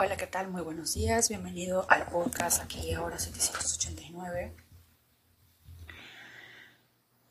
Hola, 0.00 0.16
¿qué 0.16 0.28
tal? 0.28 0.48
Muy 0.48 0.62
buenos 0.62 0.94
días. 0.94 1.28
Bienvenido 1.28 1.84
al 1.90 2.06
podcast 2.06 2.62
aquí 2.62 2.92
ahora 2.92 3.18
789. 3.18 4.54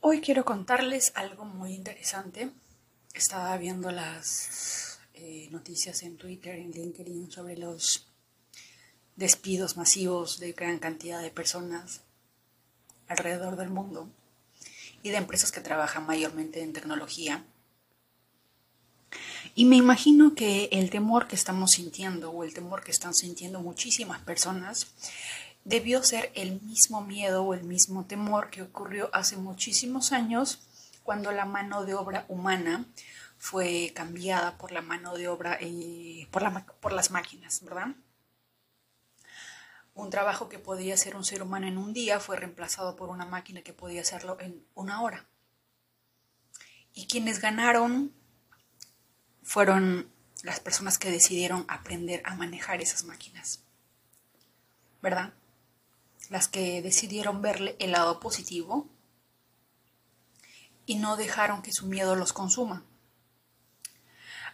Hoy 0.02 0.20
quiero 0.20 0.44
contarles 0.44 1.14
algo 1.16 1.46
muy 1.46 1.74
interesante. 1.74 2.52
Estaba 3.14 3.56
viendo 3.56 3.90
las 3.92 5.00
eh, 5.14 5.48
noticias 5.50 6.04
en 6.04 6.18
Twitter, 6.18 6.56
en 6.56 6.72
LinkedIn 6.72 7.32
sobre 7.32 7.56
los 7.56 8.12
despidos 9.16 9.78
masivos 9.78 10.38
de 10.38 10.52
gran 10.52 10.80
cantidad 10.80 11.22
de 11.22 11.32
personas 11.32 12.02
alrededor 13.08 13.56
del 13.56 13.70
mundo 13.70 14.10
y 15.04 15.12
de 15.12 15.16
empresas 15.16 15.54
que 15.54 15.62
trabajan 15.62 16.06
mayormente 16.06 16.62
en 16.62 16.74
tecnología 16.74 17.46
y 19.58 19.66
me 19.66 19.76
imagino 19.76 20.36
que 20.36 20.70
el 20.72 20.92
temor 20.92 21.28
que 21.28 21.36
estamos 21.36 21.72
sintiendo 21.72 22.30
o 22.30 22.44
el 22.44 22.54
temor 22.54 22.84
que 22.84 22.92
están 22.92 23.16
sintiendo 23.16 23.60
muchísimas 23.60 24.22
personas 24.22 24.94
debió 25.64 26.04
ser 26.04 26.32
el 26.36 26.62
mismo 26.62 27.02
miedo 27.02 27.44
o 27.44 27.56
el 27.56 27.64
mismo 27.64 28.06
temor 28.06 28.52
que 28.52 28.62
ocurrió 28.62 29.10
hace 29.14 29.36
muchísimos 29.36 30.12
años 30.12 30.60
cuando 31.02 31.32
la 31.32 31.46
mano 31.46 31.86
de 31.86 31.96
obra 31.96 32.26
humana 32.28 32.86
fue 33.40 33.94
cambiada 33.96 34.60
por 34.60 34.72
la 34.72 34.84
mano 34.84 35.16
de 35.16 35.28
obra 35.28 35.58
eh, 35.60 36.28
por, 36.30 36.44
por 36.80 36.94
las 36.94 37.10
máquinas, 37.10 37.64
¿verdad? 37.64 37.96
Un 39.96 40.12
trabajo 40.12 40.50
que 40.50 40.60
podía 40.60 40.94
hacer 40.94 41.16
un 41.16 41.26
ser 41.26 41.42
humano 41.42 41.66
en 41.66 41.80
un 41.80 41.94
día 41.94 42.20
fue 42.20 42.38
reemplazado 42.38 42.96
por 42.96 43.10
una 43.10 43.26
máquina 43.26 43.64
que 43.64 43.74
podía 43.74 44.02
hacerlo 44.02 44.38
en 44.40 44.64
una 44.76 45.02
hora. 45.02 45.26
Y 46.94 47.08
quienes 47.08 47.42
ganaron 47.42 48.14
fueron 49.48 50.12
las 50.44 50.60
personas 50.60 50.98
que 50.98 51.10
decidieron 51.10 51.64
aprender 51.70 52.22
a 52.26 52.36
manejar 52.36 52.82
esas 52.82 53.06
máquinas. 53.06 53.62
¿Verdad? 55.02 55.34
Las 56.30 56.50
que 56.50 56.82
decidieron 56.82 57.42
verle 57.42 57.78
el 57.80 57.94
lado 57.94 58.20
positivo 58.20 58.90
y 60.86 60.96
no 60.96 61.16
dejaron 61.16 61.62
que 61.62 61.72
su 61.72 61.86
miedo 61.88 62.18
los 62.18 62.34
consuma. 62.34 62.84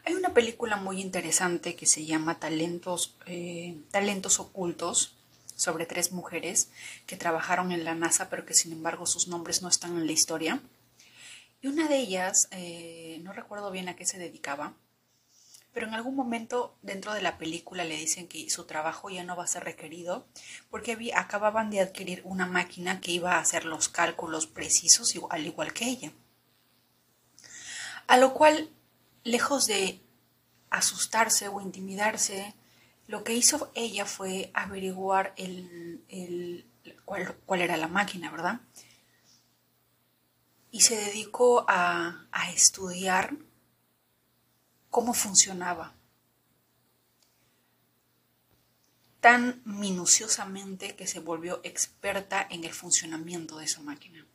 Hay 0.05 0.13
una 0.13 0.35
película 0.35 0.75
muy 0.75 1.01
interesante 1.01 1.75
que 1.75 1.87
se 1.87 2.05
llama 2.05 2.39
Talentos, 2.39 3.17
eh, 3.25 3.81
Talentos 3.89 4.39
Ocultos 4.39 5.15
sobre 5.55 5.87
tres 5.87 6.11
mujeres 6.11 6.69
que 7.07 7.17
trabajaron 7.17 7.71
en 7.71 7.83
la 7.83 7.95
NASA 7.95 8.29
pero 8.29 8.45
que 8.45 8.53
sin 8.53 8.71
embargo 8.71 9.07
sus 9.07 9.27
nombres 9.27 9.63
no 9.63 9.69
están 9.69 9.97
en 9.97 10.05
la 10.05 10.11
historia. 10.11 10.61
Y 11.63 11.67
una 11.67 11.87
de 11.87 11.97
ellas, 11.97 12.49
eh, 12.51 13.21
no 13.23 13.31
recuerdo 13.31 13.71
bien 13.71 13.87
a 13.87 13.95
qué 13.95 14.05
se 14.05 14.19
dedicaba, 14.19 14.73
pero 15.71 15.87
en 15.87 15.93
algún 15.93 16.13
momento 16.13 16.75
dentro 16.81 17.13
de 17.13 17.21
la 17.21 17.37
película 17.37 17.85
le 17.85 17.95
dicen 17.95 18.27
que 18.27 18.49
su 18.49 18.65
trabajo 18.65 19.09
ya 19.09 19.23
no 19.23 19.37
va 19.37 19.45
a 19.45 19.47
ser 19.47 19.63
requerido 19.63 20.27
porque 20.69 21.13
acababan 21.15 21.69
de 21.69 21.79
adquirir 21.79 22.21
una 22.25 22.45
máquina 22.45 22.99
que 22.99 23.11
iba 23.11 23.35
a 23.35 23.39
hacer 23.39 23.63
los 23.63 23.87
cálculos 23.87 24.45
precisos 24.45 25.15
al 25.29 25.47
igual 25.47 25.71
que 25.71 25.85
ella. 25.85 26.11
A 28.07 28.17
lo 28.17 28.33
cual, 28.33 28.69
lejos 29.23 29.65
de 29.65 30.01
asustarse 30.69 31.47
o 31.47 31.61
intimidarse, 31.61 32.53
lo 33.07 33.23
que 33.23 33.35
hizo 33.35 33.71
ella 33.73 34.05
fue 34.05 34.51
averiguar 34.53 35.33
el, 35.37 36.65
cuál, 37.05 37.61
era 37.61 37.77
la 37.77 37.87
máquina, 37.87 38.29
¿verdad? 38.31 38.59
Y 40.73 40.81
se 40.81 40.95
dedicó 40.95 41.65
a, 41.67 42.25
estudiar 42.51 43.37
cómo 44.89 45.13
funcionaba. 45.13 45.93
Tan 49.19 49.61
minuciosamente 49.65 50.95
que 50.95 51.05
se 51.05 51.19
volvió 51.19 51.61
experta 51.63 52.47
en 52.49 52.63
el 52.63 52.73
funcionamiento 52.73 53.57
de 53.57 53.65
esa 53.65 53.83
máquina. 53.83 54.25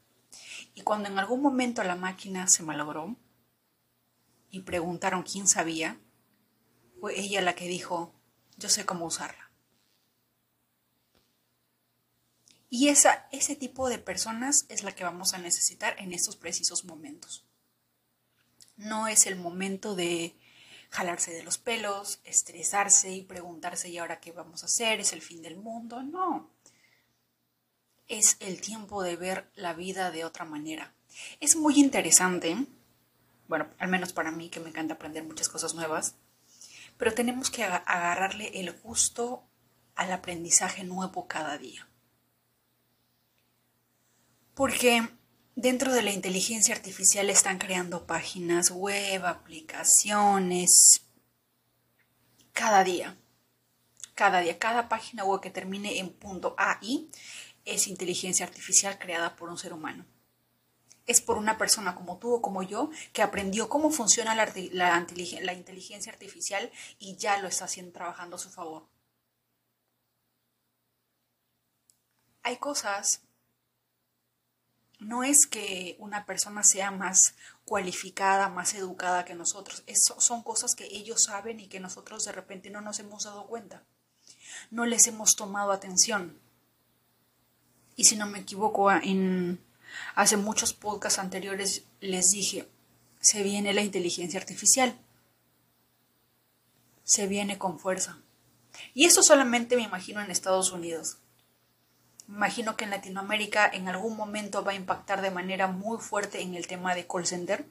Y 0.76 0.82
cuando 0.82 1.08
en 1.08 1.18
algún 1.18 1.42
momento 1.42 1.82
la 1.82 1.96
máquina 1.96 2.46
se 2.46 2.62
malogró 2.62 3.16
y 4.52 4.60
preguntaron 4.60 5.24
quién 5.24 5.48
sabía, 5.48 5.98
fue 7.00 7.18
ella 7.18 7.42
la 7.42 7.56
que 7.56 7.66
dijo, 7.66 8.14
yo 8.56 8.68
sé 8.68 8.86
cómo 8.86 9.06
usarla. 9.06 9.47
Y 12.70 12.88
esa, 12.88 13.26
ese 13.32 13.56
tipo 13.56 13.88
de 13.88 13.98
personas 13.98 14.66
es 14.68 14.82
la 14.82 14.92
que 14.92 15.04
vamos 15.04 15.32
a 15.32 15.38
necesitar 15.38 15.96
en 15.98 16.12
estos 16.12 16.36
precisos 16.36 16.84
momentos. 16.84 17.44
No 18.76 19.08
es 19.08 19.26
el 19.26 19.36
momento 19.36 19.94
de 19.94 20.36
jalarse 20.90 21.32
de 21.32 21.42
los 21.42 21.58
pelos, 21.58 22.20
estresarse 22.24 23.10
y 23.12 23.22
preguntarse 23.22 23.88
¿y 23.88 23.98
ahora 23.98 24.20
qué 24.20 24.32
vamos 24.32 24.62
a 24.62 24.66
hacer? 24.66 25.00
¿Es 25.00 25.12
el 25.12 25.22
fin 25.22 25.42
del 25.42 25.56
mundo? 25.56 26.02
No. 26.02 26.50
Es 28.06 28.36
el 28.40 28.60
tiempo 28.60 29.02
de 29.02 29.16
ver 29.16 29.50
la 29.54 29.74
vida 29.74 30.10
de 30.10 30.24
otra 30.24 30.44
manera. 30.44 30.94
Es 31.40 31.56
muy 31.56 31.78
interesante, 31.78 32.56
bueno, 33.48 33.68
al 33.78 33.88
menos 33.88 34.12
para 34.12 34.30
mí 34.30 34.50
que 34.50 34.60
me 34.60 34.68
encanta 34.68 34.94
aprender 34.94 35.24
muchas 35.24 35.48
cosas 35.48 35.74
nuevas, 35.74 36.14
pero 36.96 37.14
tenemos 37.14 37.50
que 37.50 37.64
agarrarle 37.64 38.60
el 38.60 38.72
gusto 38.72 39.42
al 39.94 40.12
aprendizaje 40.12 40.84
nuevo 40.84 41.26
cada 41.26 41.58
día. 41.58 41.87
Porque 44.58 45.06
Dentro 45.60 45.92
de 45.92 46.02
la 46.02 46.12
inteligencia 46.12 46.72
artificial 46.72 47.28
están 47.30 47.58
creando 47.58 48.06
páginas 48.06 48.70
web, 48.70 49.26
aplicaciones, 49.26 51.02
cada 52.52 52.84
día. 52.84 53.16
Cada 54.14 54.38
día, 54.38 54.56
cada 54.60 54.88
página 54.88 55.24
web 55.24 55.40
que 55.40 55.50
termine 55.50 55.98
en 55.98 56.10
punto 56.10 56.54
AI 56.56 57.10
es 57.64 57.88
inteligencia 57.88 58.46
artificial 58.46 59.00
creada 59.00 59.34
por 59.34 59.48
un 59.48 59.58
ser 59.58 59.72
humano. 59.72 60.06
Es 61.06 61.20
por 61.20 61.38
una 61.38 61.58
persona 61.58 61.96
como 61.96 62.18
tú 62.18 62.34
o 62.34 62.40
como 62.40 62.62
yo 62.62 62.90
que 63.12 63.22
aprendió 63.22 63.68
cómo 63.68 63.90
funciona 63.90 64.36
la, 64.36 64.48
la, 64.70 65.52
inteligencia 65.54 66.12
artificial 66.12 66.70
y 67.00 67.16
ya 67.16 67.42
lo 67.42 67.48
está 67.48 67.64
haciendo 67.64 67.90
trabajando 67.94 68.36
a 68.36 68.38
su 68.38 68.50
favor. 68.50 68.86
Hay 72.44 72.58
cosas 72.58 73.22
no 74.98 75.22
es 75.22 75.46
que 75.46 75.96
una 75.98 76.26
persona 76.26 76.64
sea 76.64 76.90
más 76.90 77.34
cualificada, 77.64 78.48
más 78.48 78.74
educada 78.74 79.24
que 79.24 79.34
nosotros. 79.34 79.84
son 80.18 80.42
cosas 80.42 80.74
que 80.74 80.86
ellos 80.86 81.24
saben 81.24 81.60
y 81.60 81.68
que 81.68 81.80
nosotros 81.80 82.24
de 82.24 82.32
repente 82.32 82.70
no 82.70 82.80
nos 82.80 82.98
hemos 82.98 83.24
dado 83.24 83.46
cuenta. 83.46 83.82
No 84.70 84.86
les 84.86 85.06
hemos 85.06 85.36
tomado 85.36 85.72
atención. 85.72 86.38
Y 87.96 88.04
si 88.04 88.16
no 88.16 88.26
me 88.26 88.40
equivoco, 88.40 88.90
en 88.90 89.60
hace 90.14 90.36
muchos 90.36 90.72
podcasts 90.72 91.18
anteriores 91.18 91.84
les 92.00 92.30
dije, 92.30 92.68
se 93.20 93.42
viene 93.42 93.74
la 93.74 93.82
inteligencia 93.82 94.40
artificial. 94.40 94.98
Se 97.04 97.26
viene 97.26 97.58
con 97.58 97.78
fuerza. 97.78 98.18
Y 98.94 99.04
eso 99.04 99.22
solamente 99.22 99.76
me 99.76 99.82
imagino 99.82 100.20
en 100.20 100.30
Estados 100.30 100.72
Unidos 100.72 101.18
imagino 102.28 102.76
que 102.76 102.84
en 102.84 102.90
Latinoamérica 102.90 103.68
en 103.72 103.88
algún 103.88 104.16
momento 104.16 104.62
va 104.62 104.72
a 104.72 104.76
impactar 104.76 105.22
de 105.22 105.30
manera 105.30 105.66
muy 105.66 105.98
fuerte 105.98 106.42
en 106.42 106.54
el 106.54 106.66
tema 106.66 106.94
de 106.94 107.06
call 107.06 107.26
center. 107.26 107.66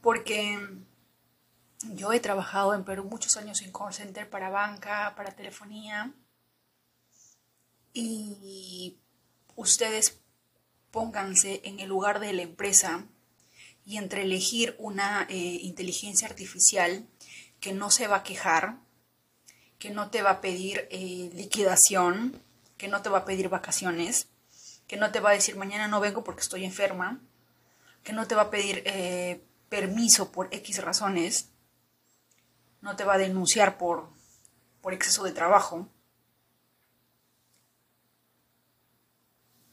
Porque 0.00 0.58
yo 1.82 2.12
he 2.12 2.20
trabajado 2.20 2.74
en 2.74 2.84
Perú 2.84 3.04
muchos 3.04 3.36
años 3.36 3.62
en 3.62 3.72
call 3.72 3.94
center 3.94 4.28
para 4.28 4.50
banca, 4.50 5.14
para 5.16 5.34
telefonía. 5.34 6.12
Y 7.92 8.98
ustedes 9.56 10.20
pónganse 10.90 11.62
en 11.64 11.80
el 11.80 11.88
lugar 11.88 12.20
de 12.20 12.32
la 12.32 12.42
empresa 12.42 13.06
y 13.84 13.96
entre 13.96 14.22
elegir 14.22 14.76
una 14.78 15.26
eh, 15.30 15.34
inteligencia 15.34 16.28
artificial 16.28 17.06
que 17.58 17.72
no 17.72 17.90
se 17.90 18.06
va 18.06 18.16
a 18.16 18.22
quejar, 18.22 18.78
que 19.78 19.90
no 19.90 20.10
te 20.10 20.22
va 20.22 20.30
a 20.30 20.40
pedir 20.40 20.86
eh, 20.90 21.30
liquidación, 21.32 22.42
que 22.78 22.88
no 22.88 23.02
te 23.02 23.10
va 23.10 23.18
a 23.18 23.24
pedir 23.24 23.48
vacaciones, 23.48 24.28
que 24.86 24.96
no 24.96 25.10
te 25.12 25.20
va 25.20 25.30
a 25.30 25.34
decir 25.34 25.56
mañana 25.56 25.88
no 25.88 26.00
vengo 26.00 26.24
porque 26.24 26.40
estoy 26.40 26.64
enferma, 26.64 27.20
que 28.04 28.12
no 28.14 28.26
te 28.26 28.34
va 28.34 28.42
a 28.42 28.50
pedir 28.50 28.82
eh, 28.86 29.44
permiso 29.68 30.32
por 30.32 30.48
X 30.54 30.82
razones, 30.82 31.50
no 32.80 32.96
te 32.96 33.04
va 33.04 33.14
a 33.14 33.18
denunciar 33.18 33.76
por, 33.76 34.08
por 34.80 34.94
exceso 34.94 35.24
de 35.24 35.32
trabajo. 35.32 35.88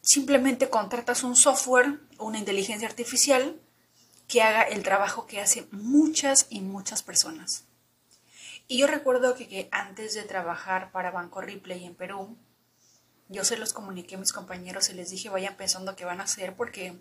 Simplemente 0.01 0.69
contratas 0.69 1.23
un 1.23 1.35
software 1.35 1.99
o 2.17 2.25
una 2.25 2.39
inteligencia 2.39 2.87
artificial 2.87 3.61
que 4.27 4.41
haga 4.41 4.63
el 4.63 4.83
trabajo 4.83 5.27
que 5.27 5.39
hacen 5.39 5.67
muchas 5.71 6.47
y 6.49 6.61
muchas 6.61 7.03
personas. 7.03 7.65
Y 8.67 8.79
yo 8.79 8.87
recuerdo 8.87 9.35
que, 9.35 9.47
que 9.47 9.69
antes 9.71 10.15
de 10.15 10.23
trabajar 10.23 10.91
para 10.91 11.11
Banco 11.11 11.41
Ripley 11.41 11.85
en 11.85 11.93
Perú, 11.93 12.35
yo 13.27 13.43
se 13.43 13.57
los 13.57 13.73
comuniqué 13.73 14.15
a 14.15 14.19
mis 14.19 14.33
compañeros 14.33 14.89
y 14.89 14.93
les 14.93 15.09
dije 15.09 15.29
vayan 15.29 15.55
pensando 15.55 15.95
qué 15.95 16.05
van 16.05 16.21
a 16.21 16.25
hacer 16.25 16.55
porque 16.55 16.97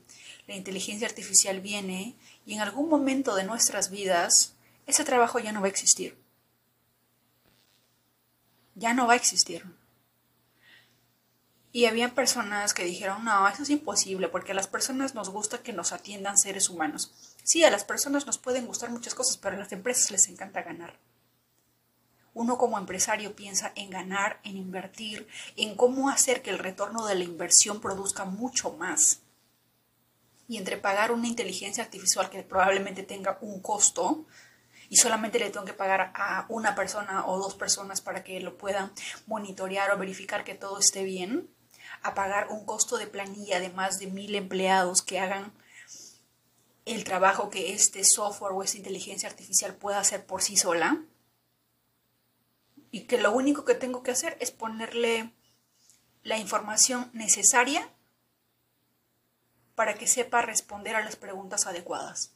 la 0.46 0.54
inteligencia 0.54 1.06
artificial 1.06 1.60
viene 1.60 2.16
y 2.46 2.54
en 2.54 2.60
algún 2.60 2.88
momento 2.88 3.34
de 3.34 3.44
nuestras 3.44 3.90
vidas 3.90 4.54
ese 4.86 5.04
trabajo 5.04 5.38
ya 5.38 5.52
no 5.52 5.60
va 5.60 5.66
a 5.66 5.70
existir. 5.70 6.16
Ya 8.74 8.92
no 8.92 9.06
va 9.06 9.12
a 9.12 9.16
existir. 9.16 9.64
Y 11.72 11.86
había 11.86 12.14
personas 12.14 12.72
que 12.72 12.84
dijeron, 12.84 13.24
no, 13.24 13.48
eso 13.48 13.64
es 13.64 13.70
imposible, 13.70 14.28
porque 14.28 14.52
a 14.52 14.54
las 14.54 14.68
personas 14.68 15.16
nos 15.16 15.30
gusta 15.30 15.58
que 15.58 15.72
nos 15.72 15.92
atiendan 15.92 16.38
seres 16.38 16.68
humanos. 16.68 17.12
Sí, 17.42 17.64
a 17.64 17.70
las 17.70 17.82
personas 17.82 18.26
nos 18.26 18.38
pueden 18.38 18.66
gustar 18.66 18.90
muchas 18.90 19.16
cosas, 19.16 19.38
pero 19.38 19.56
a 19.56 19.58
las 19.58 19.72
empresas 19.72 20.12
les 20.12 20.28
encanta 20.28 20.62
ganar. 20.62 20.96
Uno 22.34 22.58
como 22.58 22.78
empresario 22.78 23.34
piensa 23.34 23.72
en 23.76 23.90
ganar, 23.90 24.40
en 24.42 24.56
invertir, 24.56 25.26
en 25.56 25.76
cómo 25.76 26.10
hacer 26.10 26.42
que 26.42 26.50
el 26.50 26.58
retorno 26.58 27.06
de 27.06 27.14
la 27.14 27.24
inversión 27.24 27.80
produzca 27.80 28.24
mucho 28.24 28.72
más. 28.72 29.20
Y 30.48 30.58
entre 30.58 30.76
pagar 30.76 31.12
una 31.12 31.28
inteligencia 31.28 31.84
artificial 31.84 32.28
que 32.28 32.42
probablemente 32.42 33.02
tenga 33.04 33.38
un 33.40 33.60
costo, 33.60 34.26
y 34.88 34.96
solamente 34.96 35.38
le 35.38 35.50
tengo 35.50 35.64
que 35.64 35.72
pagar 35.72 36.12
a 36.14 36.46
una 36.48 36.74
persona 36.74 37.26
o 37.26 37.38
dos 37.38 37.54
personas 37.54 38.00
para 38.00 38.22
que 38.22 38.40
lo 38.40 38.58
puedan 38.58 38.92
monitorear 39.26 39.90
o 39.90 39.98
verificar 39.98 40.44
que 40.44 40.54
todo 40.54 40.78
esté 40.78 41.04
bien, 41.04 41.48
a 42.02 42.14
pagar 42.14 42.48
un 42.50 42.64
costo 42.66 42.96
de 42.96 43.06
planilla 43.06 43.60
de 43.60 43.70
más 43.70 43.98
de 43.98 44.08
mil 44.08 44.34
empleados 44.34 45.02
que 45.02 45.18
hagan 45.18 45.52
el 46.84 47.04
trabajo 47.04 47.48
que 47.48 47.72
este 47.72 48.04
software 48.04 48.52
o 48.52 48.62
esta 48.62 48.76
inteligencia 48.76 49.28
artificial 49.28 49.74
pueda 49.74 50.00
hacer 50.00 50.26
por 50.26 50.42
sí 50.42 50.56
sola. 50.56 51.02
Y 52.94 53.06
que 53.06 53.18
lo 53.18 53.32
único 53.32 53.64
que 53.64 53.74
tengo 53.74 54.04
que 54.04 54.12
hacer 54.12 54.36
es 54.38 54.52
ponerle 54.52 55.32
la 56.22 56.38
información 56.38 57.10
necesaria 57.12 57.90
para 59.74 59.94
que 59.94 60.06
sepa 60.06 60.42
responder 60.42 60.94
a 60.94 61.04
las 61.04 61.16
preguntas 61.16 61.66
adecuadas. 61.66 62.30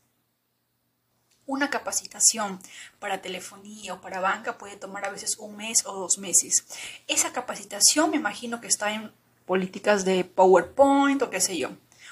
Una 1.47 1.71
capacitación 1.71 2.59
para 2.99 3.23
telefonía 3.23 3.95
o 3.95 4.01
para 4.01 4.19
banca 4.19 4.59
puede 4.59 4.75
tomar 4.75 5.05
a 5.05 5.11
veces 5.11 5.39
un 5.39 5.57
mes 5.57 5.87
o 5.87 5.93
dos 5.93 6.19
meses. 6.19 6.65
Esa 7.07 7.33
capacitación 7.33 8.11
me 8.11 8.17
imagino 8.17 8.61
que 8.61 8.67
está 8.67 8.93
en 8.93 9.13
políticas 9.47 10.05
de 10.05 10.25
PowerPoint 10.25 11.23
o 11.23 11.31
qué 11.31 11.41
sé 11.41 11.57
yo, 11.57 11.71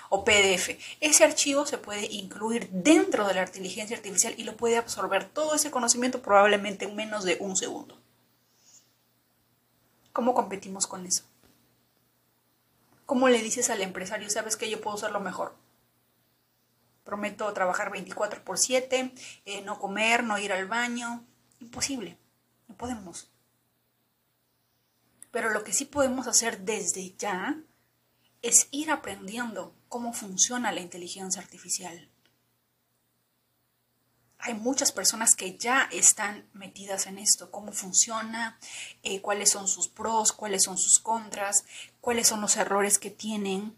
o 0.08 0.24
PDF. 0.24 0.78
Ese 1.00 1.24
archivo 1.24 1.66
se 1.66 1.78
puede 1.78 2.06
incluir 2.12 2.70
dentro 2.70 3.26
de 3.26 3.34
la 3.34 3.42
inteligencia 3.42 3.96
artificial 3.96 4.34
y 4.36 4.44
lo 4.44 4.56
puede 4.56 4.76
absorber 4.76 5.28
todo 5.28 5.56
ese 5.56 5.72
conocimiento 5.72 6.22
probablemente 6.22 6.84
en 6.84 6.94
menos 6.94 7.24
de 7.24 7.38
un 7.40 7.56
segundo. 7.56 8.05
¿Cómo 10.16 10.32
competimos 10.32 10.86
con 10.86 11.04
eso? 11.04 11.24
¿Cómo 13.04 13.28
le 13.28 13.42
dices 13.42 13.68
al 13.68 13.82
empresario, 13.82 14.30
sabes 14.30 14.56
que 14.56 14.70
yo 14.70 14.80
puedo 14.80 14.96
hacerlo 14.96 15.20
mejor? 15.20 15.54
Prometo 17.04 17.52
trabajar 17.52 17.90
24 17.90 18.42
por 18.42 18.56
7, 18.56 19.12
eh, 19.44 19.60
no 19.60 19.78
comer, 19.78 20.24
no 20.24 20.38
ir 20.38 20.54
al 20.54 20.66
baño. 20.68 21.22
Imposible, 21.60 22.16
no 22.66 22.74
podemos. 22.78 23.28
Pero 25.32 25.50
lo 25.50 25.62
que 25.64 25.74
sí 25.74 25.84
podemos 25.84 26.26
hacer 26.28 26.60
desde 26.60 27.14
ya 27.18 27.58
es 28.40 28.68
ir 28.70 28.90
aprendiendo 28.90 29.74
cómo 29.90 30.14
funciona 30.14 30.72
la 30.72 30.80
inteligencia 30.80 31.42
artificial. 31.42 32.08
Hay 34.46 34.54
muchas 34.54 34.92
personas 34.92 35.34
que 35.34 35.58
ya 35.58 35.88
están 35.90 36.46
metidas 36.52 37.08
en 37.08 37.18
esto, 37.18 37.50
cómo 37.50 37.72
funciona, 37.72 38.60
eh, 39.02 39.20
cuáles 39.20 39.50
son 39.50 39.66
sus 39.66 39.88
pros, 39.88 40.30
cuáles 40.30 40.62
son 40.62 40.78
sus 40.78 41.00
contras, 41.00 41.64
cuáles 42.00 42.28
son 42.28 42.40
los 42.40 42.56
errores 42.56 43.00
que 43.00 43.10
tienen. 43.10 43.74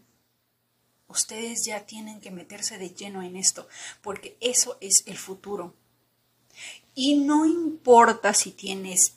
Ustedes 1.07 1.65
ya 1.65 1.87
tienen 1.87 2.21
que 2.21 2.29
meterse 2.29 2.77
de 2.77 2.91
lleno 2.91 3.23
en 3.23 3.35
esto, 3.35 3.67
porque 4.03 4.37
eso 4.41 4.77
es 4.79 5.01
el 5.07 5.17
futuro. 5.17 5.73
Y 6.93 7.15
no 7.15 7.47
importa 7.47 8.35
si 8.35 8.51
tienes 8.51 9.15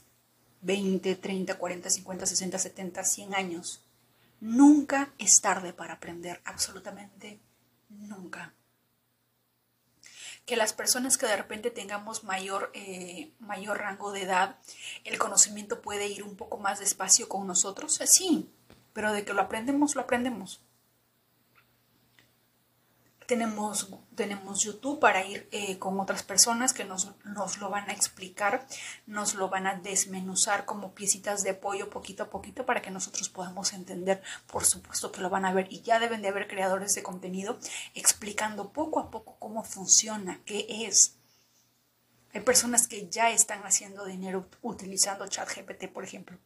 20, 0.62 1.16
30, 1.16 1.58
40, 1.58 1.90
50, 1.90 2.24
60, 2.24 2.58
70, 2.58 3.04
100 3.04 3.34
años. 3.34 3.82
Nunca 4.40 5.12
es 5.18 5.42
tarde 5.42 5.74
para 5.74 5.92
aprender, 5.92 6.40
absolutamente 6.46 7.40
nunca. 7.90 8.54
Que 10.44 10.56
las 10.56 10.72
personas 10.72 11.18
que 11.18 11.26
de 11.26 11.36
repente 11.36 11.70
tengamos 11.70 12.24
mayor, 12.24 12.70
eh, 12.74 13.30
mayor 13.38 13.78
rango 13.78 14.12
de 14.12 14.22
edad, 14.22 14.58
el 15.04 15.18
conocimiento 15.18 15.80
puede 15.80 16.08
ir 16.08 16.22
un 16.24 16.36
poco 16.36 16.58
más 16.58 16.80
despacio 16.80 17.28
con 17.28 17.46
nosotros, 17.46 18.00
sí, 18.06 18.50
pero 18.92 19.12
de 19.12 19.24
que 19.24 19.34
lo 19.34 19.42
aprendemos, 19.42 19.94
lo 19.94 20.02
aprendemos 20.02 20.60
tenemos, 23.32 23.88
tenemos 24.14 24.62
YouTube 24.62 25.00
para 25.00 25.24
ir 25.24 25.48
eh, 25.52 25.78
con 25.78 25.98
otras 25.98 26.22
personas 26.22 26.74
que 26.74 26.84
nos, 26.84 27.14
nos, 27.24 27.56
lo 27.56 27.70
van 27.70 27.88
a 27.88 27.94
explicar, 27.94 28.66
nos 29.06 29.34
lo 29.34 29.48
van 29.48 29.66
a 29.66 29.76
desmenuzar 29.76 30.66
como 30.66 30.94
piecitas 30.94 31.42
de 31.42 31.54
pollo 31.54 31.88
poquito 31.88 32.24
a 32.24 32.28
poquito 32.28 32.66
para 32.66 32.82
que 32.82 32.90
nosotros 32.90 33.30
podamos 33.30 33.72
entender. 33.72 34.22
Por 34.48 34.66
supuesto 34.66 35.10
que 35.12 35.22
lo 35.22 35.30
van 35.30 35.46
a 35.46 35.54
ver 35.54 35.66
y 35.70 35.80
ya 35.80 35.98
deben 35.98 36.20
de 36.20 36.28
haber 36.28 36.46
creadores 36.46 36.94
de 36.94 37.02
contenido 37.02 37.58
explicando 37.94 38.70
poco 38.70 39.00
a 39.00 39.10
poco 39.10 39.38
cómo 39.38 39.64
funciona, 39.64 40.42
qué 40.44 40.66
es. 40.86 41.16
Hay 42.34 42.42
personas 42.42 42.86
que 42.86 43.08
ya 43.08 43.30
están 43.30 43.62
haciendo 43.62 44.04
dinero 44.04 44.46
utilizando 44.60 45.26
ChatGPT, 45.26 45.88
por 45.88 46.04
ejemplo. 46.04 46.36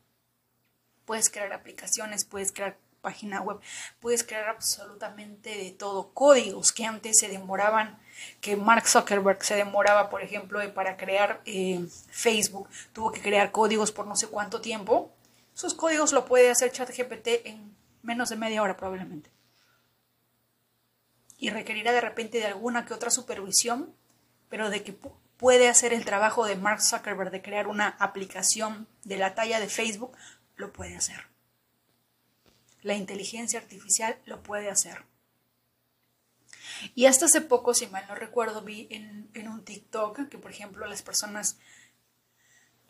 Puedes 1.04 1.30
crear 1.30 1.52
aplicaciones, 1.52 2.24
puedes 2.24 2.52
crear 2.52 2.78
página 3.06 3.40
web. 3.40 3.60
Puedes 4.00 4.24
crear 4.24 4.48
absolutamente 4.48 5.50
de 5.50 5.70
todo. 5.70 6.10
Códigos 6.12 6.72
que 6.72 6.84
antes 6.84 7.20
se 7.20 7.28
demoraban, 7.28 8.00
que 8.40 8.56
Mark 8.56 8.88
Zuckerberg 8.88 9.44
se 9.44 9.54
demoraba, 9.54 10.10
por 10.10 10.22
ejemplo, 10.22 10.58
para 10.74 10.96
crear 10.96 11.40
eh, 11.44 11.86
Facebook. 12.10 12.68
Tuvo 12.92 13.12
que 13.12 13.20
crear 13.20 13.52
códigos 13.52 13.92
por 13.92 14.08
no 14.08 14.16
sé 14.16 14.26
cuánto 14.26 14.60
tiempo. 14.60 15.12
Esos 15.54 15.74
códigos 15.74 16.12
lo 16.12 16.24
puede 16.24 16.50
hacer 16.50 16.72
ChatGPT 16.72 17.28
en 17.44 17.76
menos 18.02 18.28
de 18.28 18.36
media 18.36 18.60
hora 18.60 18.76
probablemente. 18.76 19.30
Y 21.38 21.50
requerirá 21.50 21.92
de 21.92 22.00
repente 22.00 22.38
de 22.38 22.46
alguna 22.46 22.86
que 22.86 22.94
otra 22.94 23.10
supervisión, 23.10 23.94
pero 24.48 24.68
de 24.68 24.82
que 24.82 24.98
puede 25.36 25.68
hacer 25.68 25.92
el 25.92 26.04
trabajo 26.04 26.44
de 26.44 26.56
Mark 26.56 26.82
Zuckerberg 26.82 27.30
de 27.30 27.42
crear 27.42 27.68
una 27.68 27.88
aplicación 28.00 28.88
de 29.04 29.16
la 29.16 29.36
talla 29.36 29.60
de 29.60 29.68
Facebook, 29.68 30.16
lo 30.56 30.72
puede 30.72 30.96
hacer. 30.96 31.35
La 32.86 32.94
inteligencia 32.94 33.58
artificial 33.58 34.16
lo 34.26 34.44
puede 34.44 34.70
hacer. 34.70 35.06
Y 36.94 37.06
hasta 37.06 37.24
hace 37.24 37.40
poco, 37.40 37.74
si 37.74 37.88
mal 37.88 38.04
no 38.06 38.14
recuerdo, 38.14 38.62
vi 38.62 38.86
en, 38.92 39.48
un 39.48 39.64
TikTok 39.64 40.28
que, 40.28 40.38
por 40.38 40.52
ejemplo, 40.52 40.86
las 40.86 41.02
personas, 41.02 41.58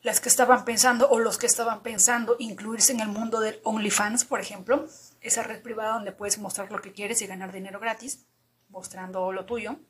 las 0.02 0.20
que 0.20 0.28
estaban 0.28 0.66
pensando 0.66 1.08
o 1.08 1.18
los 1.18 1.38
que 1.38 1.46
estaban 1.46 1.82
pensando 1.82 2.36
incluirse 2.38 2.92
en 2.92 3.00
el 3.00 3.08
mundo 3.08 3.40
del 3.40 3.58
OnlyFans, 3.64 4.26
por 4.26 4.38
ejemplo, 4.38 4.86
esa 5.22 5.42
red 5.42 5.62
privada 5.62 5.94
donde 5.94 6.12
puedes 6.12 6.36
mostrar 6.36 6.70
lo 6.70 6.82
que 6.82 6.92
quieres 6.92 7.22
y 7.22 7.26
ganar 7.26 7.50
dinero 7.50 7.80
gratis, 7.80 8.26
mostrando 8.68 9.32
lo 9.32 9.46
tuyo. 9.46 9.80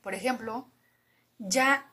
Por 0.00 0.14
ejemplo, 0.14 0.68
ya 1.38 1.92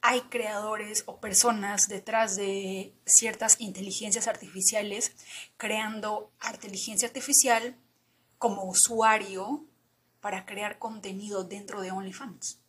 hay 0.00 0.20
creadores 0.22 1.02
o 1.06 1.20
personas 1.20 1.88
detrás 1.88 2.36
de 2.36 2.94
ciertas 3.04 3.60
inteligencias 3.60 4.28
artificiales 4.28 5.12
creando 5.56 6.30
inteligencia 6.52 7.08
artificial 7.08 7.76
como 8.38 8.64
usuario 8.64 9.64
para 10.20 10.46
crear 10.46 10.78
contenido 10.78 11.44
dentro 11.44 11.80
de 11.80 11.90
OnlyFans. 11.90 12.60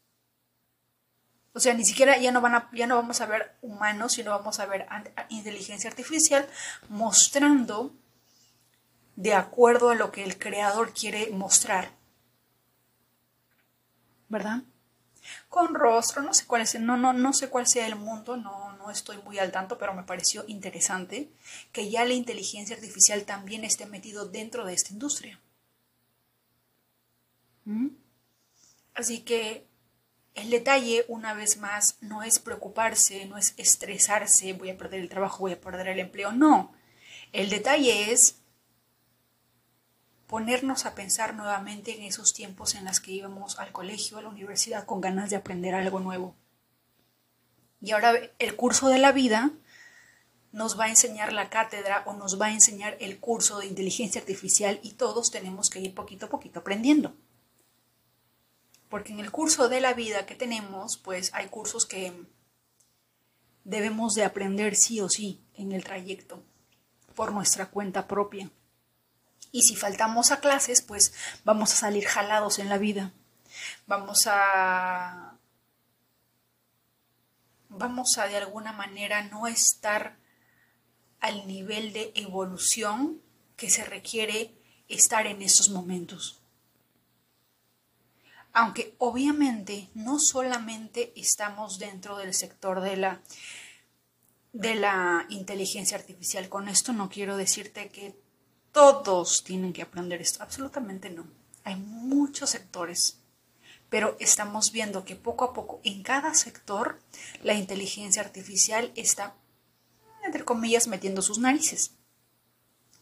O 1.54 1.60
sea, 1.60 1.74
ni 1.74 1.84
siquiera 1.84 2.18
ya 2.18 2.32
no, 2.32 2.42
van 2.42 2.56
a, 2.56 2.70
ya 2.74 2.88
no 2.88 2.96
vamos 2.96 3.22
a 3.22 3.26
ver 3.26 3.56
humanos, 3.62 4.14
sino 4.14 4.32
vamos 4.32 4.60
a 4.60 4.66
ver 4.66 4.88
inteligencia 5.30 5.90
artificial 5.90 6.48
mostrando 6.90 7.94
de 9.16 9.34
acuerdo 9.34 9.90
a 9.90 9.96
lo 9.96 10.12
que 10.12 10.24
el 10.24 10.38
creador 10.38 10.94
quiere 10.94 11.30
mostrar. 11.32 11.92
¿Verdad? 14.30 14.62
Con 15.48 15.76
rostro, 15.76 16.22
no 16.22 16.34
sé 16.34 16.46
cuál 16.46 16.62
es, 16.62 16.80
no, 16.80 16.98
no, 16.98 17.14
no 17.14 17.34
sé 17.34 17.50
cuál 17.50 17.68
sea 17.68 17.88
el 17.88 17.96
mundo, 17.96 18.38
no, 18.38 18.74
no 18.78 18.92
estoy 18.92 19.18
muy 19.24 19.40
al 19.40 19.52
tanto, 19.52 19.78
pero 19.78 19.94
me 19.94 20.04
pareció 20.04 20.44
interesante 20.48 21.30
que 21.72 21.90
ya 21.90 22.06
la 22.06 22.14
inteligencia 22.14 22.76
artificial 22.76 23.24
también 23.24 23.64
esté 23.64 23.86
metido 23.86 24.26
dentro 24.26 24.66
de 24.66 24.74
esta 24.74 24.94
industria. 24.94 25.40
¿Mm? 27.66 27.90
Así 28.96 29.22
que 29.22 29.68
el 30.36 30.50
detalle, 30.50 31.06
una 31.08 31.34
vez 31.34 31.58
más, 31.58 31.98
no 32.02 32.24
es 32.24 32.40
preocuparse, 32.40 33.26
no 33.26 33.38
es 33.38 33.54
estresarse, 33.58 34.54
voy 34.54 34.70
a 34.70 34.78
perder 34.78 35.02
el 35.02 35.10
trabajo, 35.10 35.40
voy 35.40 35.54
a 35.54 35.62
perder 35.62 35.90
el 35.90 36.00
empleo, 36.00 36.32
no. 36.32 36.74
El 37.32 37.50
detalle 37.50 38.12
es 38.12 38.39
ponernos 40.30 40.86
a 40.86 40.94
pensar 40.94 41.34
nuevamente 41.34 41.96
en 41.98 42.04
esos 42.04 42.34
tiempos 42.34 42.76
en 42.76 42.86
los 42.86 43.00
que 43.00 43.12
íbamos 43.12 43.58
al 43.58 43.72
colegio, 43.72 44.20
a 44.20 44.22
la 44.22 44.30
universidad, 44.30 44.86
con 44.86 45.02
ganas 45.02 45.32
de 45.32 45.36
aprender 45.36 45.74
algo 45.74 46.00
nuevo. 46.00 46.36
Y 47.82 47.92
ahora 47.92 48.14
el 48.38 48.56
curso 48.56 48.90
de 48.90 49.00
la 49.00 49.12
vida 49.12 49.52
nos 50.52 50.80
va 50.80 50.86
a 50.86 50.90
enseñar 50.90 51.34
la 51.34 51.50
cátedra 51.50 52.04
o 52.06 52.14
nos 52.14 52.40
va 52.40 52.46
a 52.46 52.54
enseñar 52.54 52.96
el 53.00 53.20
curso 53.20 53.58
de 53.58 53.66
inteligencia 53.66 54.22
artificial 54.22 54.80
y 54.84 54.92
todos 54.92 55.32
tenemos 55.32 55.72
que 55.72 55.80
ir 55.80 55.96
poquito 55.96 56.28
a 56.28 56.30
poquito 56.30 56.60
aprendiendo. 56.60 57.16
Porque 58.88 59.14
en 59.14 59.20
el 59.20 59.32
curso 59.32 59.68
de 59.68 59.82
la 59.82 59.94
vida 59.94 60.28
que 60.28 60.36
tenemos, 60.36 60.98
pues 60.98 61.32
hay 61.34 61.48
cursos 61.48 61.88
que 61.88 62.14
debemos 63.64 64.14
de 64.14 64.26
aprender 64.26 64.76
sí 64.76 65.02
o 65.02 65.10
sí 65.10 65.44
en 65.56 65.72
el 65.72 65.84
trayecto 65.84 66.44
por 67.16 67.32
nuestra 67.32 67.72
cuenta 67.72 68.08
propia. 68.08 68.52
Y 69.52 69.64
si 69.64 69.76
faltamos 69.76 70.32
a 70.32 70.40
clases, 70.40 70.82
pues 70.82 71.14
vamos 71.44 71.74
a 71.74 71.78
salir 71.78 72.06
jalados 72.06 72.60
en 72.60 72.70
la 72.70 72.78
vida. 72.78 73.12
Vamos 73.88 74.28
a 74.28 75.38
vamos 77.70 78.18
a 78.18 78.28
de 78.28 78.38
alguna 78.38 78.74
manera 78.74 79.24
no 79.24 79.48
estar 79.48 80.18
al 81.20 81.48
nivel 81.48 81.94
de 81.94 82.12
evolución 82.16 83.22
que 83.56 83.70
se 83.70 83.84
requiere 83.84 84.56
estar 84.88 85.28
en 85.28 85.42
esos 85.42 85.70
momentos. 85.70 86.42
Aunque 88.54 88.96
obviamente 88.98 89.90
no 89.94 90.20
solamente 90.20 91.14
estamos 91.16 91.78
dentro 91.78 92.18
del 92.18 92.34
sector 92.34 92.82
de 92.82 92.98
la 92.98 93.22
de 94.52 94.76
la 94.76 95.26
inteligencia 95.30 95.98
artificial. 95.98 96.50
Con 96.50 96.68
esto 96.68 96.92
no 96.92 97.10
quiero 97.10 97.38
decirte 97.38 97.90
que 97.90 98.20
todos 98.72 99.44
tienen 99.44 99.74
que 99.74 99.82
aprender 99.82 100.22
esto. 100.22 100.44
Absolutamente 100.44 101.10
no. 101.10 101.26
Hay 101.64 101.76
muchos 101.76 102.52
sectores. 102.52 103.20
Pero 103.90 104.16
estamos 104.20 104.72
viendo 104.72 105.04
que 105.04 105.16
poco 105.16 105.46
a 105.46 105.54
poco 105.54 105.82
en 105.84 106.04
cada 106.04 106.34
sector 106.36 107.02
la 107.44 107.56
inteligencia 107.56 108.22
artificial 108.22 108.92
está, 108.96 109.36
entre 110.24 110.46
comillas, 110.46 110.88
metiendo 110.88 111.22
sus 111.22 111.40
narices. 111.40 111.92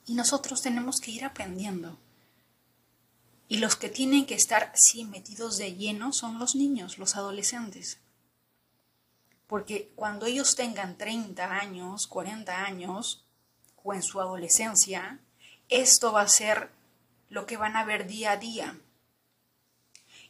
Y 0.05 0.13
nosotros 0.13 0.61
tenemos 0.61 1.01
que 1.01 1.11
ir 1.11 1.25
aprendiendo. 1.25 1.99
Y 3.49 3.57
los 3.57 3.75
que 3.75 3.89
tienen 3.89 4.25
que 4.25 4.35
estar, 4.35 4.71
sí, 4.75 5.03
metidos 5.03 5.57
de 5.57 5.75
lleno 5.75 6.13
son 6.13 6.39
los 6.39 6.55
niños, 6.55 6.97
los 6.97 7.15
adolescentes. 7.15 7.99
Porque 9.47 9.91
cuando 9.95 10.25
ellos 10.25 10.55
tengan 10.55 10.97
30 10.97 11.45
años, 11.51 12.07
40 12.07 12.63
años, 12.63 13.25
o 13.83 13.93
en 13.93 14.03
su 14.03 14.19
adolescencia, 14.19 15.21
esto 15.69 16.11
va 16.11 16.21
a 16.21 16.27
ser 16.27 16.71
lo 17.29 17.45
que 17.45 17.57
van 17.57 17.75
a 17.75 17.83
ver 17.83 18.07
día 18.07 18.31
a 18.31 18.37
día. 18.37 18.79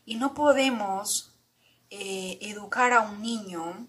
Y 0.06 0.16
no 0.16 0.34
podemos 0.34 1.36
eh, 1.90 2.38
educar 2.42 2.94
a 2.94 3.02
un 3.02 3.22
niño 3.22 3.88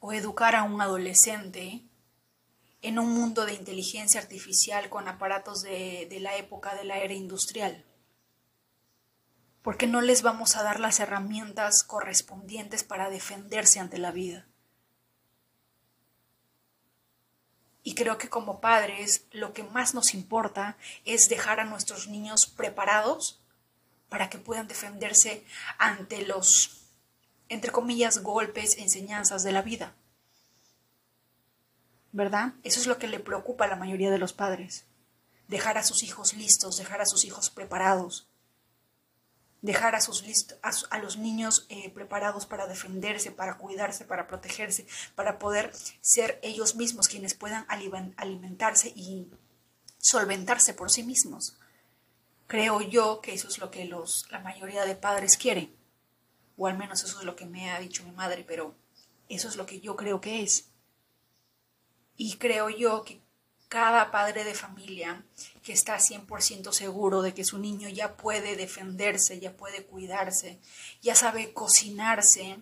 o 0.00 0.12
educar 0.12 0.56
a 0.56 0.64
un 0.64 0.80
adolescente 0.80 1.82
en 2.82 2.98
un 2.98 3.12
mundo 3.12 3.46
de 3.46 3.54
inteligencia 3.54 4.20
artificial 4.20 4.90
con 4.90 5.08
aparatos 5.08 5.62
de, 5.62 6.06
de 6.10 6.20
la 6.20 6.36
época 6.36 6.74
de 6.74 6.84
la 6.84 6.98
era 6.98 7.14
industrial 7.14 7.84
porque 9.64 9.86
no 9.86 10.02
les 10.02 10.20
vamos 10.20 10.56
a 10.56 10.62
dar 10.62 10.78
las 10.78 11.00
herramientas 11.00 11.84
correspondientes 11.84 12.84
para 12.84 13.08
defenderse 13.08 13.80
ante 13.80 13.96
la 13.96 14.12
vida. 14.12 14.46
Y 17.84 17.94
creo 17.94 18.16
que 18.18 18.30
como 18.30 18.60
padres 18.60 19.26
lo 19.30 19.52
que 19.52 19.62
más 19.62 19.94
nos 19.94 20.14
importa 20.14 20.76
es 21.04 21.28
dejar 21.28 21.60
a 21.60 21.64
nuestros 21.64 22.08
niños 22.08 22.46
preparados 22.46 23.40
para 24.08 24.30
que 24.30 24.38
puedan 24.38 24.66
defenderse 24.66 25.44
ante 25.78 26.26
los, 26.26 26.86
entre 27.50 27.70
comillas, 27.70 28.22
golpes, 28.22 28.78
enseñanzas 28.78 29.42
de 29.44 29.52
la 29.52 29.60
vida. 29.60 29.94
¿Verdad? 32.10 32.54
Eso 32.62 32.80
es 32.80 32.86
lo 32.86 32.98
que 32.98 33.06
le 33.06 33.20
preocupa 33.20 33.66
a 33.66 33.68
la 33.68 33.76
mayoría 33.76 34.10
de 34.10 34.18
los 34.18 34.32
padres. 34.32 34.86
Dejar 35.48 35.76
a 35.76 35.84
sus 35.84 36.02
hijos 36.02 36.32
listos, 36.32 36.78
dejar 36.78 37.02
a 37.02 37.06
sus 37.06 37.24
hijos 37.24 37.50
preparados 37.50 38.28
dejar 39.64 39.94
a, 39.94 40.02
sus 40.02 40.22
a, 40.90 40.98
los 40.98 41.16
niños 41.16 41.64
eh, 41.70 41.88
preparados 41.88 42.44
para 42.44 42.66
defenderse, 42.66 43.30
para 43.30 43.56
cuidarse, 43.56 44.04
para 44.04 44.26
protegerse, 44.26 44.86
para 45.14 45.38
poder 45.38 45.72
ser 46.02 46.38
ellos 46.42 46.76
mismos 46.76 47.08
quienes 47.08 47.32
puedan 47.32 47.64
alimentarse 48.18 48.92
y 48.94 49.30
solventarse 49.96 50.74
por 50.74 50.90
sí 50.90 51.02
mismos. 51.02 51.58
Creo 52.46 52.82
yo 52.82 53.22
que 53.22 53.32
eso 53.32 53.48
es 53.48 53.56
lo 53.56 53.70
que 53.70 53.86
los, 53.86 54.30
la 54.30 54.40
mayoría 54.40 54.84
de 54.84 54.96
padres 54.96 55.38
quieren, 55.38 55.74
o 56.58 56.66
al 56.66 56.76
menos 56.76 57.02
eso 57.02 57.18
es 57.18 57.24
lo 57.24 57.34
que 57.34 57.46
me 57.46 57.70
ha 57.70 57.80
dicho 57.80 58.04
mi 58.04 58.12
madre, 58.12 58.44
pero 58.46 58.74
eso 59.30 59.48
es 59.48 59.56
lo 59.56 59.64
que 59.64 59.80
yo 59.80 59.96
creo 59.96 60.20
que 60.20 60.42
es. 60.42 60.68
Y 62.18 62.36
creo 62.36 62.68
yo 62.68 63.02
que 63.02 63.23
cada 63.74 64.12
padre 64.12 64.44
de 64.44 64.54
familia 64.54 65.24
que 65.64 65.72
está 65.72 65.98
100% 65.98 66.70
seguro 66.70 67.22
de 67.22 67.34
que 67.34 67.44
su 67.44 67.58
niño 67.58 67.88
ya 67.88 68.16
puede 68.16 68.54
defenderse, 68.54 69.40
ya 69.40 69.56
puede 69.56 69.84
cuidarse, 69.84 70.60
ya 71.02 71.16
sabe 71.16 71.52
cocinarse, 71.52 72.60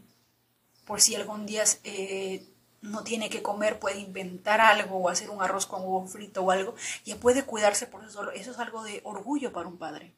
por 0.86 1.02
si 1.02 1.14
algún 1.14 1.44
día 1.44 1.64
eh, 1.84 2.48
no 2.80 3.04
tiene 3.04 3.28
que 3.28 3.42
comer, 3.42 3.78
puede 3.78 3.98
inventar 3.98 4.62
algo 4.62 4.96
o 4.96 5.10
hacer 5.10 5.28
un 5.28 5.42
arroz 5.42 5.66
con 5.66 5.82
huevo 5.82 6.06
frito 6.06 6.44
o 6.44 6.50
algo, 6.50 6.74
ya 7.04 7.16
puede 7.16 7.44
cuidarse 7.44 7.86
por 7.86 8.02
eso. 8.02 8.30
Eso 8.30 8.52
es 8.52 8.58
algo 8.58 8.82
de 8.82 9.02
orgullo 9.04 9.52
para 9.52 9.68
un 9.68 9.76
padre. 9.76 10.14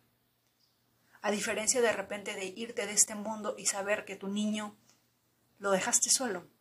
A 1.23 1.33
diferencia 1.33 1.81
de 1.81 1.91
repente 1.91 2.35
de 2.35 2.45
irte 2.45 2.87
de 2.87 2.93
este 2.93 3.17
mundo 3.17 3.57
y 3.59 3.67
saber 3.67 4.05
que 4.05 4.15
tu 4.15 4.29
niño 4.29 4.77
lo 5.59 5.73
dejaste 5.73 6.11
solo 6.11 6.54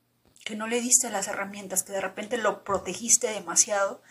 que 0.44 0.56
no 0.56 0.68
le 0.68 0.82
diste 0.82 1.10
las 1.10 1.28
herramientas, 1.28 1.84
que 1.84 1.94
de 1.94 2.02
repente 2.02 2.38
lo 2.38 2.64
protegiste 2.64 3.28
demasiado 3.28 4.02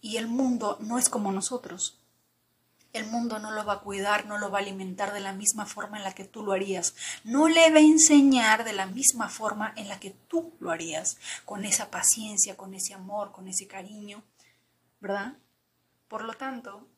y 0.00 0.18
el 0.18 0.28
mundo 0.28 0.78
no 0.80 0.98
es 0.98 1.08
como 1.08 1.32
nosotros. 1.32 2.00
El 2.92 3.06
mundo 3.08 3.38
no 3.38 3.50
lo 3.50 3.64
va 3.64 3.74
a 3.74 3.80
cuidar, 3.80 4.26
no 4.26 4.38
lo 4.38 4.50
va 4.50 4.58
a 4.58 4.62
alimentar 4.62 5.12
de 5.12 5.20
la 5.20 5.32
misma 5.32 5.66
forma 5.66 5.98
en 5.98 6.04
la 6.04 6.14
que 6.14 6.24
tú 6.24 6.42
lo 6.42 6.52
harías. 6.52 6.94
No 7.24 7.48
le 7.48 7.70
va 7.70 7.78
a 7.78 7.82
enseñar 7.82 8.64
de 8.64 8.72
la 8.72 8.86
misma 8.86 9.28
forma 9.28 9.74
en 9.76 9.88
la 9.88 10.00
que 10.00 10.12
tú 10.12 10.54
lo 10.60 10.70
harías, 10.70 11.18
con 11.44 11.64
esa 11.64 11.90
paciencia, 11.90 12.56
con 12.56 12.72
ese 12.72 12.94
amor, 12.94 13.32
con 13.32 13.48
ese 13.48 13.66
cariño, 13.66 14.22
¿verdad? 15.00 15.36
Por 16.08 16.24
lo 16.24 16.34
tanto, 16.34 16.88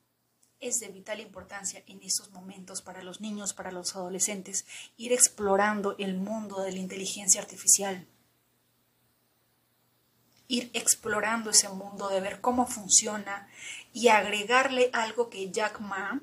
es 0.61 0.79
de 0.79 0.89
vital 0.89 1.21
importancia 1.21 1.83
en 1.87 2.03
estos 2.03 2.31
momentos 2.31 2.83
para 2.83 3.03
los 3.03 3.21
niños, 3.21 3.55
para 3.55 3.73
los 3.73 3.97
adolescentes, 3.97 4.67
ir 4.97 5.13
explorando 5.13 5.97
el 5.99 6.17
mundo 6.17 6.61
de 6.61 6.73
la 6.73 6.79
inteligencia 6.79 7.41
artificial 7.41 8.07
ir 10.49 10.71
explorando 10.73 11.51
ese 11.51 11.69
mundo, 11.69 12.09
de 12.09 12.21
ver 12.21 12.41
cómo 12.41 12.67
funciona 12.67 13.49
y 13.93 14.09
agregarle 14.09 14.91
algo 14.95 15.29
que 15.29 15.51
Jack 15.51 15.81
Ma, 15.81 16.21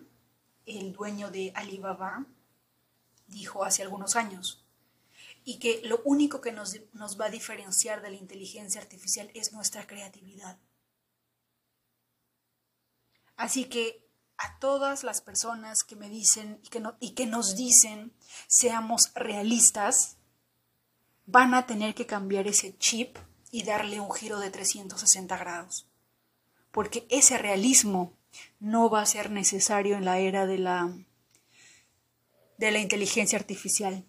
el 0.65 0.91
dueño 0.91 1.29
de 1.29 1.51
Alibaba, 1.55 2.25
dijo 3.27 3.63
hace 3.63 3.84
algunos 3.84 4.15
años. 4.15 4.65
Y 5.44 5.60
que 5.60 5.82
lo 5.86 6.01
único 6.05 6.41
que 6.41 6.51
nos, 6.51 6.75
nos 6.94 7.22
va 7.22 7.25
a 7.25 7.29
diferenciar 7.29 8.01
de 8.01 8.10
la 8.10 8.17
inteligencia 8.17 8.82
artificial 8.82 9.29
es 9.36 9.53
nuestra 9.53 9.86
creatividad. 9.86 10.58
Así 13.38 13.65
que 13.65 14.03
a 14.38 14.58
todas 14.60 15.03
las 15.03 15.22
personas 15.22 15.84
que 15.84 15.96
me 15.96 16.10
dicen 16.10 16.60
y 16.63 16.70
que, 16.70 16.84
y 17.00 17.12
que 17.12 17.27
nos 17.27 17.55
dicen 17.55 18.12
seamos 18.48 19.12
realistas, 19.13 20.17
van 21.27 21.53
a 21.53 21.67
tener 21.67 21.94
que 21.94 22.08
cambiar 22.08 22.48
ese 22.48 22.75
chip 22.79 23.17
y 23.55 23.63
darle 23.63 24.01
un 24.01 24.12
giro 24.12 24.39
de 24.39 24.51
360 24.51 25.38
grados. 25.38 25.88
Porque 26.71 27.07
ese 27.09 27.38
realismo 27.38 28.12
no 28.59 28.89
va 28.89 29.01
a 29.01 29.05
ser 29.05 29.31
necesario 29.31 29.95
en 29.95 30.03
la 30.03 30.19
era 30.19 30.45
de 30.45 30.57
la, 30.57 30.93
de 32.57 32.71
la 32.71 32.79
inteligencia 32.79 33.39
artificial. 33.39 34.03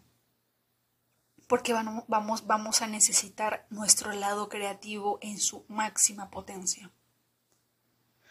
Porque 1.47 1.73
vamos, 1.73 2.45
vamos 2.49 2.83
a 2.83 2.89
necesitar 2.89 3.69
nuestro 3.71 4.11
lado 4.11 4.49
creativo 4.49 5.21
en 5.23 5.39
su 5.39 5.65
máxima 5.69 6.29
potencia. 6.29 6.91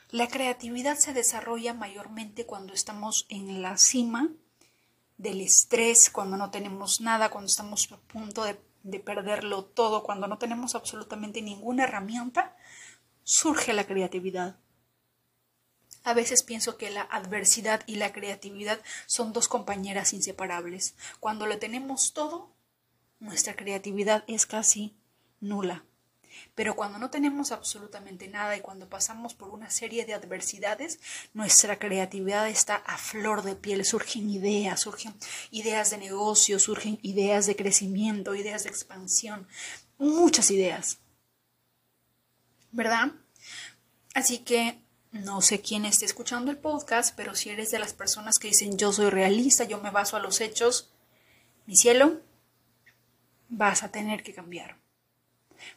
La 0.09 0.27
creatividad 0.27 0.97
se 0.97 1.13
desarrolla 1.13 1.73
mayormente 1.73 2.45
cuando 2.45 2.73
estamos 2.73 3.25
en 3.29 3.61
la 3.61 3.77
cima 3.77 4.31
del 5.17 5.39
estrés, 5.39 6.09
cuando 6.09 6.35
no 6.35 6.51
tenemos 6.51 6.99
nada, 6.99 7.29
cuando 7.29 7.47
estamos 7.47 7.89
a 7.93 7.97
punto 7.99 8.43
de 8.43 8.59
de 8.85 8.99
perderlo 8.99 9.65
todo 9.65 10.03
cuando 10.03 10.27
no 10.27 10.37
tenemos 10.37 10.75
absolutamente 10.75 11.41
ninguna 11.41 11.85
herramienta, 11.85 12.55
surge 13.23 13.73
la 13.73 13.87
creatividad. 13.87 14.57
A 16.03 16.13
veces 16.13 16.43
pienso 16.43 16.77
que 16.77 16.91
la 16.91 17.01
adversidad 17.01 17.81
y 17.87 17.95
la 17.95 18.13
creatividad 18.13 18.79
son 19.07 19.33
dos 19.33 19.47
compañeras 19.47 20.13
inseparables. 20.13 20.95
Cuando 21.19 21.47
lo 21.47 21.57
tenemos 21.57 22.13
todo, 22.13 22.53
nuestra 23.19 23.55
creatividad 23.55 24.23
es 24.27 24.45
casi 24.45 24.95
nula. 25.39 25.83
Pero 26.55 26.75
cuando 26.75 26.97
no 26.97 27.09
tenemos 27.09 27.51
absolutamente 27.51 28.27
nada 28.27 28.55
y 28.55 28.61
cuando 28.61 28.87
pasamos 28.87 29.33
por 29.33 29.49
una 29.49 29.69
serie 29.69 30.05
de 30.05 30.13
adversidades, 30.13 30.99
nuestra 31.33 31.77
creatividad 31.79 32.47
está 32.47 32.75
a 32.75 32.97
flor 32.97 33.43
de 33.43 33.55
piel. 33.55 33.85
Surgen 33.85 34.29
ideas, 34.29 34.81
surgen 34.81 35.13
ideas 35.51 35.89
de 35.89 35.97
negocio, 35.97 36.59
surgen 36.59 36.99
ideas 37.01 37.45
de 37.45 37.55
crecimiento, 37.55 38.35
ideas 38.35 38.63
de 38.63 38.69
expansión, 38.69 39.47
muchas 39.97 40.51
ideas. 40.51 40.99
¿Verdad? 42.71 43.11
Así 44.13 44.39
que 44.39 44.79
no 45.11 45.41
sé 45.41 45.61
quién 45.61 45.85
esté 45.85 46.05
escuchando 46.05 46.51
el 46.51 46.57
podcast, 46.57 47.15
pero 47.15 47.35
si 47.35 47.49
eres 47.49 47.71
de 47.71 47.79
las 47.79 47.93
personas 47.93 48.37
que 48.37 48.49
dicen 48.49 48.77
yo 48.77 48.91
soy 48.91 49.09
realista, 49.09 49.63
yo 49.63 49.79
me 49.79 49.89
baso 49.89 50.17
a 50.17 50.19
los 50.19 50.41
hechos, 50.41 50.91
mi 51.65 51.75
cielo, 51.75 52.21
vas 53.49 53.83
a 53.83 53.91
tener 53.91 54.23
que 54.23 54.33
cambiar. 54.33 54.77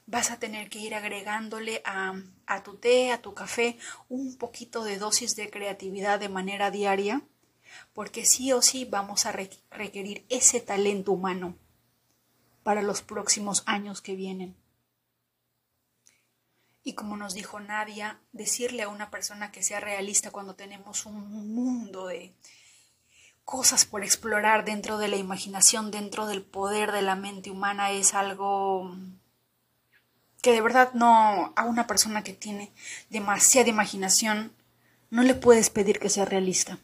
Vas 0.07 0.31
a 0.31 0.39
tener 0.39 0.69
que 0.69 0.79
ir 0.79 0.95
agregándole 0.95 1.83
a, 1.85 2.15
a 2.47 2.63
tu 2.63 2.77
té, 2.77 3.13
a 3.13 3.23
tu 3.23 3.35
café, 3.35 3.79
un 4.09 4.37
poquito 4.37 4.85
de 4.85 4.99
dosis 4.99 5.37
de 5.37 5.51
creatividad 5.51 6.21
de 6.21 6.29
manera 6.29 6.71
diaria, 6.71 7.23
porque 7.93 8.25
sí 8.25 8.53
o 8.53 8.63
sí 8.63 8.85
vamos 8.85 9.27
a 9.27 9.33
requerir 9.33 10.25
ese 10.29 10.61
talento 10.61 11.13
humano 11.13 11.57
para 12.63 12.83
los 12.83 13.03
próximos 13.03 13.63
años 13.67 14.03
que 14.03 14.15
vienen. 14.15 14.57
Y 16.83 16.95
como 16.95 17.17
nos 17.17 17.35
dijo 17.35 17.61
Nadia, 17.61 18.21
decirle 18.33 18.83
a 18.83 18.89
una 18.89 19.11
persona 19.11 19.53
que 19.53 19.63
sea 19.63 19.81
realista 19.81 20.31
cuando 20.31 20.55
tenemos 20.55 21.05
un 21.05 21.55
mundo 21.55 22.07
de 22.07 22.35
cosas 23.45 23.85
por 23.85 24.05
explorar 24.05 24.65
dentro 24.65 24.99
de 24.99 25.09
la 25.09 25.17
imaginación, 25.17 25.91
dentro 25.91 26.27
del 26.27 26.43
poder 26.43 26.93
de 26.93 27.03
la 27.03 27.15
mente 27.15 27.51
humana, 27.51 27.91
es 27.91 28.15
algo 28.15 28.95
que 30.43 30.53
de 30.53 30.61
verdad 30.61 30.93
no 30.95 31.53
a 31.57 31.65
una 31.65 31.87
persona 31.87 32.23
que 32.23 32.33
tiene 32.33 32.73
demasiada 33.11 33.69
imaginación 33.69 34.53
no 35.11 35.23
le 35.23 35.35
puedes 35.35 35.71
pedir 35.71 35.99
que 35.99 36.11
sea 36.11 36.25
realista. 36.25 36.79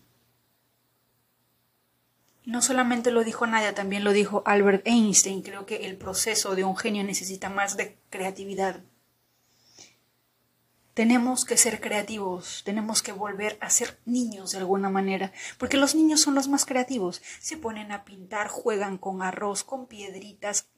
No 2.44 2.60
solamente 2.60 3.10
lo 3.10 3.24
dijo 3.24 3.46
Nadia, 3.46 3.74
también 3.74 4.04
lo 4.04 4.12
dijo 4.12 4.42
Albert 4.44 4.86
Einstein. 4.86 5.42
Creo 5.42 5.64
que 5.64 5.86
el 5.86 5.96
proceso 5.96 6.54
de 6.54 6.64
un 6.64 6.76
genio 6.76 7.02
necesita 7.02 7.48
más 7.48 7.76
de 7.76 7.96
creatividad. 8.10 8.82
Tenemos 10.92 11.44
que 11.44 11.56
ser 11.56 11.80
creativos, 11.80 12.62
tenemos 12.64 13.02
que 13.02 13.12
volver 13.12 13.58
a 13.60 13.68
ser 13.68 13.98
niños 14.04 14.52
de 14.52 14.58
alguna 14.58 14.90
manera, 14.90 15.32
porque 15.58 15.76
los 15.76 15.94
niños 15.96 16.20
son 16.20 16.36
los 16.36 16.46
más 16.46 16.64
creativos. 16.66 17.20
Se 17.40 17.56
ponen 17.56 17.90
a 17.90 18.04
pintar, 18.04 18.48
juegan 18.48 18.98
con 18.98 19.22
arroz, 19.22 19.64
con 19.64 19.86
piedritas. 19.86 20.68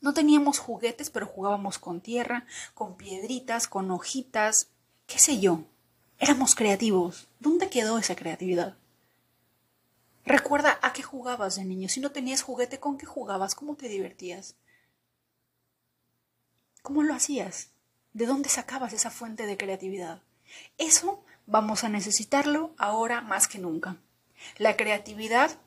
No 0.00 0.14
teníamos 0.14 0.58
juguetes, 0.58 1.10
pero 1.10 1.26
jugábamos 1.26 1.78
con 1.78 2.00
tierra, 2.00 2.46
con 2.74 2.96
piedritas, 2.96 3.66
con 3.66 3.90
hojitas, 3.90 4.68
qué 5.06 5.18
sé 5.18 5.40
yo. 5.40 5.64
Éramos 6.18 6.54
creativos. 6.54 7.28
¿Dónde 7.40 7.68
quedó 7.68 7.98
esa 7.98 8.16
creatividad? 8.16 8.76
Recuerda 10.24 10.78
a 10.82 10.92
qué 10.92 11.02
jugabas 11.02 11.56
de 11.56 11.64
niño. 11.64 11.88
Si 11.88 12.00
no 12.00 12.12
tenías 12.12 12.42
juguete, 12.42 12.78
¿con 12.78 12.98
qué 12.98 13.06
jugabas? 13.06 13.54
¿Cómo 13.54 13.76
te 13.76 13.88
divertías? 13.88 14.56
¿Cómo 16.82 17.02
lo 17.02 17.14
hacías? 17.14 17.70
¿De 18.12 18.26
dónde 18.26 18.48
sacabas 18.48 18.92
esa 18.92 19.10
fuente 19.10 19.46
de 19.46 19.56
creatividad? 19.56 20.22
Eso 20.76 21.24
vamos 21.46 21.84
a 21.84 21.88
necesitarlo 21.88 22.74
ahora 22.78 23.20
más 23.20 23.48
que 23.48 23.58
nunca. 23.58 23.96
La 24.58 24.76
creatividad 24.76 25.58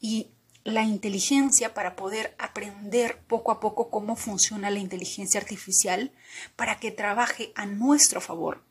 y 0.00 0.30
la 0.64 0.82
inteligencia 0.82 1.74
para 1.74 1.96
poder 1.96 2.34
aprender 2.38 3.18
poco 3.26 3.52
a 3.52 3.60
poco 3.60 3.90
cómo 3.90 4.16
funciona 4.16 4.70
la 4.70 4.78
inteligencia 4.78 5.40
artificial 5.40 6.12
para 6.56 6.78
que 6.78 6.90
trabaje 6.90 7.52
a 7.54 7.66
nuestro 7.66 8.20
favor. 8.20 8.62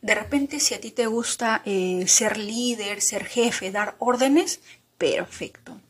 De 0.00 0.14
repente, 0.14 0.60
si 0.60 0.74
a 0.74 0.80
ti 0.80 0.92
te 0.92 1.06
gusta 1.06 1.62
eh, 1.64 2.06
ser 2.06 2.36
líder, 2.36 3.00
ser 3.00 3.24
jefe, 3.24 3.72
dar 3.72 3.96
órdenes, 3.98 4.60
perfecto. 4.96 5.80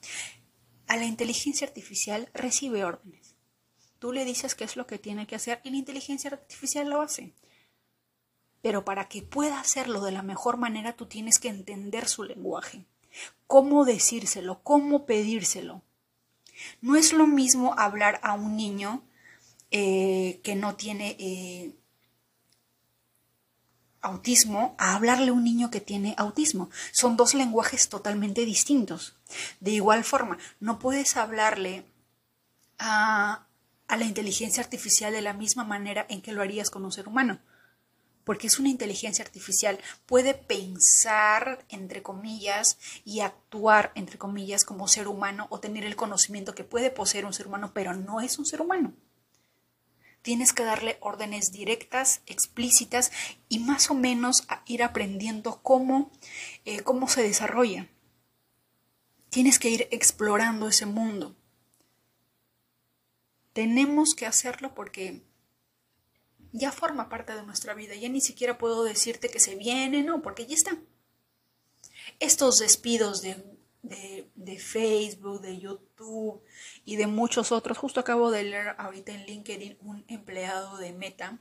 A 0.86 0.96
la 0.96 1.04
inteligencia 1.04 1.66
artificial 1.66 2.30
recibe 2.32 2.84
órdenes. 2.84 3.34
Tú 3.98 4.12
le 4.12 4.24
dices 4.24 4.54
qué 4.54 4.64
es 4.64 4.76
lo 4.76 4.86
que 4.86 4.98
tiene 4.98 5.26
que 5.26 5.36
hacer 5.36 5.60
y 5.64 5.70
la 5.70 5.76
inteligencia 5.76 6.30
artificial 6.30 6.88
lo 6.88 7.02
hace. 7.02 7.34
Pero 8.62 8.84
para 8.84 9.08
que 9.08 9.22
pueda 9.22 9.60
hacerlo 9.60 10.00
de 10.00 10.12
la 10.12 10.22
mejor 10.22 10.56
manera, 10.56 10.94
tú 10.94 11.06
tienes 11.06 11.38
que 11.38 11.48
entender 11.48 12.08
su 12.08 12.24
lenguaje. 12.24 12.86
Cómo 13.48 13.84
decírselo, 13.84 14.60
cómo 14.62 15.06
pedírselo. 15.06 15.82
No 16.80 16.94
es 16.94 17.12
lo 17.12 17.26
mismo 17.26 17.74
hablar 17.76 18.20
a 18.22 18.34
un 18.34 18.56
niño 18.56 19.02
eh, 19.70 20.40
que 20.44 20.54
no 20.54 20.76
tiene 20.76 21.16
eh, 21.18 21.74
autismo 24.00 24.74
a 24.78 24.94
hablarle 24.94 25.30
a 25.30 25.32
un 25.32 25.44
niño 25.44 25.70
que 25.70 25.80
tiene 25.80 26.14
autismo. 26.18 26.70
Son 26.92 27.16
dos 27.16 27.34
lenguajes 27.34 27.88
totalmente 27.88 28.44
distintos. 28.44 29.16
De 29.60 29.72
igual 29.72 30.04
forma, 30.04 30.38
no 30.60 30.78
puedes 30.78 31.16
hablarle 31.16 31.84
a, 32.78 33.46
a, 33.88 33.96
la 33.96 34.04
inteligencia 34.04 34.62
artificial 34.62 35.12
de 35.12 35.22
la 35.22 35.32
misma 35.32 35.64
manera 35.64 36.06
en 36.08 36.22
que 36.22 36.32
lo 36.32 36.42
harías 36.42 36.70
con 36.70 36.84
un 36.84 36.92
ser 36.92 37.08
humano. 37.08 37.40
Porque 38.28 38.46
es 38.48 38.58
una 38.58 38.68
inteligencia 38.68 39.24
artificial, 39.24 39.78
puede 40.04 40.34
pensar, 40.34 41.64
entre 41.70 42.02
comillas, 42.02 42.76
y 43.06 43.20
actuar, 43.20 43.90
entre 43.94 44.18
comillas, 44.18 44.66
como 44.66 44.86
ser 44.86 45.08
humano 45.08 45.46
o 45.48 45.60
tener 45.60 45.86
el 45.86 45.96
conocimiento 45.96 46.54
que 46.54 46.62
puede 46.62 46.90
poseer 46.90 47.24
un 47.24 47.32
ser 47.32 47.46
humano, 47.46 47.70
pero 47.72 47.94
no 47.94 48.20
es 48.20 48.38
un 48.38 48.44
ser 48.44 48.60
humano 48.60 48.92
tienes 50.20 50.52
que 50.52 50.62
darle 50.62 50.98
órdenes 51.00 51.52
directas, 51.52 52.20
explícitas 52.26 53.12
y 53.48 53.60
más 53.60 53.90
o 53.90 53.94
menos 53.94 54.46
ir 54.66 54.82
aprendiendo 54.82 55.62
cómo, 55.62 56.10
eh, 56.66 56.80
cómo 56.82 57.08
se 57.08 57.22
desarrolla. 57.22 57.88
Tienes 59.30 59.58
que 59.58 59.70
ir 59.70 59.88
explorando 59.90 60.68
ese 60.68 60.84
mundo. 60.84 61.34
Tenemos 63.54 64.10
que 64.14 64.26
hacerlo 64.26 64.74
porque 64.74 65.22
ya 66.52 66.72
forma 66.72 67.08
parte 67.08 67.34
de 67.34 67.42
nuestra 67.42 67.74
vida. 67.74 67.94
Ya 67.94 68.08
ni 68.08 68.20
siquiera 68.20 68.58
puedo 68.58 68.84
decirte 68.84 69.28
que 69.28 69.40
se 69.40 69.54
viene, 69.54 70.02
no, 70.02 70.22
porque 70.22 70.46
ya 70.46 70.54
está. 70.54 70.78
Estos 72.18 72.58
despidos 72.58 73.22
de 73.22 73.58
de, 73.82 74.58
Facebook, 74.58 75.40
de 75.40 75.58
YouTube 75.58 76.42
y 76.84 76.96
de 76.96 77.06
muchos 77.06 77.52
otros. 77.52 77.78
Justo 77.78 78.00
acabo 78.00 78.30
de 78.30 78.44
leer 78.44 78.74
ahorita 78.78 79.12
en 79.12 79.24
LinkedIn 79.26 79.78
un 79.80 80.04
empleado 80.08 80.78
de 80.78 80.92
Meta 80.92 81.38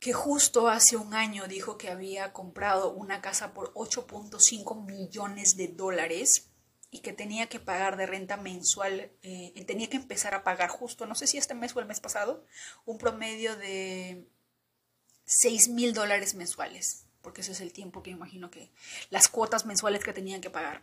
que 0.00 0.12
justo 0.12 0.68
hace 0.68 0.96
un 0.96 1.12
año 1.12 1.48
dijo 1.48 1.76
que 1.76 1.90
había 1.90 2.32
comprado 2.32 2.92
una 2.92 3.20
casa 3.20 3.52
por 3.52 3.74
8.5 3.74 4.84
millones 4.86 5.56
de 5.56 5.68
dólares 5.68 6.50
y 6.90 7.00
que 7.00 7.12
tenía 7.12 7.48
que 7.48 7.60
pagar 7.60 7.96
de 7.96 8.06
renta 8.06 8.36
mensual, 8.36 9.10
eh, 9.22 9.64
tenía 9.66 9.90
que 9.90 9.96
empezar 9.96 10.34
a 10.34 10.42
pagar 10.42 10.70
justo, 10.70 11.06
no 11.06 11.14
sé 11.14 11.26
si 11.26 11.36
este 11.36 11.54
mes 11.54 11.76
o 11.76 11.80
el 11.80 11.86
mes 11.86 12.00
pasado, 12.00 12.44
un 12.86 12.98
promedio 12.98 13.56
de 13.56 14.26
6 15.26 15.68
mil 15.68 15.92
dólares 15.92 16.34
mensuales, 16.34 17.04
porque 17.20 17.42
ese 17.42 17.52
es 17.52 17.60
el 17.60 17.72
tiempo 17.72 18.02
que 18.02 18.10
imagino 18.10 18.50
que 18.50 18.70
las 19.10 19.28
cuotas 19.28 19.66
mensuales 19.66 20.02
que 20.02 20.14
tenían 20.14 20.40
que 20.40 20.50
pagar. 20.50 20.82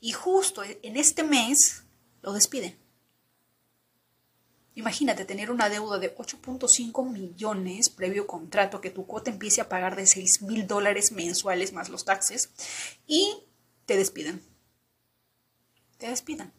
Y 0.00 0.10
justo 0.10 0.64
en 0.64 0.96
este 0.96 1.22
mes 1.22 1.84
lo 2.22 2.32
despiden. 2.32 2.76
Imagínate 4.74 5.24
tener 5.24 5.50
una 5.50 5.68
deuda 5.68 5.98
de 5.98 6.14
8.5 6.16 7.10
millones 7.10 7.90
previo 7.90 8.26
contrato, 8.26 8.80
que 8.80 8.90
tu 8.90 9.06
cuota 9.06 9.30
empiece 9.30 9.60
a 9.60 9.68
pagar 9.68 9.96
de 9.96 10.06
6 10.06 10.42
mil 10.42 10.66
dólares 10.68 11.10
mensuales 11.10 11.72
más 11.72 11.88
los 11.88 12.04
taxes 12.04 12.50
y 13.06 13.42
te 13.86 13.96
despiden. 13.96 14.40
Te 15.98 16.08
despiden. 16.08 16.52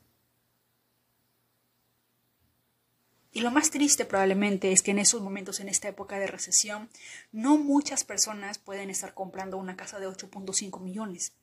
Y 3.31 3.41
lo 3.41 3.51
más 3.51 3.71
triste 3.71 4.05
probablemente 4.05 4.71
es 4.71 4.81
que 4.81 4.91
en 4.91 4.99
esos 4.99 5.21
momentos, 5.21 5.59
en 5.59 5.69
esta 5.69 5.87
época 5.87 6.19
de 6.19 6.27
recesión, 6.27 6.89
no 7.31 7.57
muchas 7.57 8.03
personas 8.03 8.57
pueden 8.57 8.89
estar 8.89 9.13
comprando 9.13 9.57
una 9.57 9.77
casa 9.77 9.99
de 9.99 10.07
8.5 10.07 10.79
millones 10.81 11.33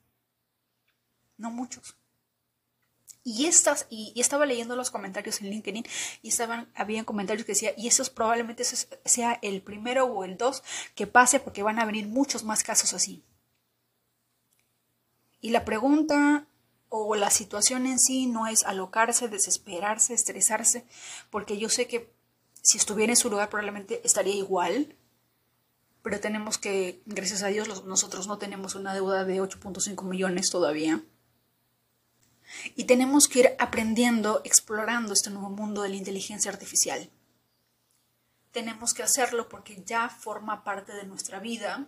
no 1.37 1.51
muchos. 1.51 1.95
Y, 3.23 3.45
estas, 3.45 3.87
y, 3.89 4.13
estaba 4.19 4.45
leyendo 4.45 4.75
los 4.75 4.89
comentarios 4.89 5.41
en 5.41 5.49
LinkedIn 5.49 5.85
y 6.21 6.29
estaban, 6.29 6.71
habían 6.75 7.03
comentarios 7.03 7.45
que 7.45 7.51
decía, 7.51 7.73
y 7.75 7.87
eso 7.87 8.03
probablemente 8.13 8.63
sea 8.63 9.39
el 9.41 9.61
primero 9.61 10.05
o 10.05 10.23
el 10.23 10.37
dos 10.37 10.63
que 10.95 11.07
pase 11.07 11.39
porque 11.41 11.63
van 11.63 11.79
a 11.79 11.85
venir 11.85 12.07
muchos 12.07 12.45
más 12.45 12.63
casos 12.63 12.93
así. 12.93 13.23
Y 15.41 15.49
la 15.49 15.65
pregunta 15.65 16.47
o 16.89 17.15
la 17.15 17.29
situación 17.29 17.85
en 17.85 17.99
sí 17.99 18.27
no 18.27 18.47
es 18.47 18.63
alocarse, 18.63 19.27
desesperarse, 19.27 20.13
estresarse, 20.13 20.85
porque 21.29 21.57
yo 21.57 21.69
sé 21.69 21.87
que 21.87 22.11
si 22.61 22.77
estuviera 22.77 23.11
en 23.11 23.17
su 23.17 23.29
lugar 23.29 23.49
probablemente 23.49 24.01
estaría 24.05 24.35
igual, 24.35 24.95
pero 26.01 26.19
tenemos 26.19 26.57
que, 26.57 27.01
gracias 27.05 27.43
a 27.43 27.47
Dios, 27.47 27.83
nosotros 27.85 28.27
no 28.27 28.37
tenemos 28.37 28.75
una 28.75 28.93
deuda 28.93 29.25
de 29.25 29.41
8.5 29.41 30.03
millones 30.03 30.49
todavía. 30.49 31.03
Y 32.75 32.85
tenemos 32.85 33.27
que 33.27 33.39
ir 33.39 33.49
aprendiendo, 33.59 34.41
explorando 34.45 35.11
este 35.11 35.29
nuevo 35.29 35.49
mundo 35.49 35.81
de 35.81 35.89
la 35.89 35.95
inteligencia 35.95 36.49
artificial. 36.49 37.09
Tenemos 38.51 38.93
que 38.93 39.03
hacerlo 39.03 39.49
porque 39.49 39.83
ya 39.85 40.07
forma 40.07 40.63
parte 40.63 40.93
de 40.93 41.03
nuestra 41.03 41.39
vida 41.41 41.85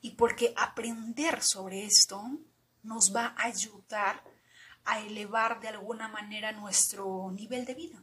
y 0.00 0.12
porque 0.12 0.54
aprender 0.56 1.42
sobre 1.42 1.84
esto 1.84 2.30
nos 2.84 3.14
va 3.14 3.34
a 3.36 3.46
ayudar 3.46 4.22
a 4.84 5.00
elevar 5.00 5.60
de 5.60 5.68
alguna 5.68 6.08
manera 6.08 6.52
nuestro 6.52 7.30
nivel 7.32 7.64
de 7.64 7.74
vida. 7.74 8.02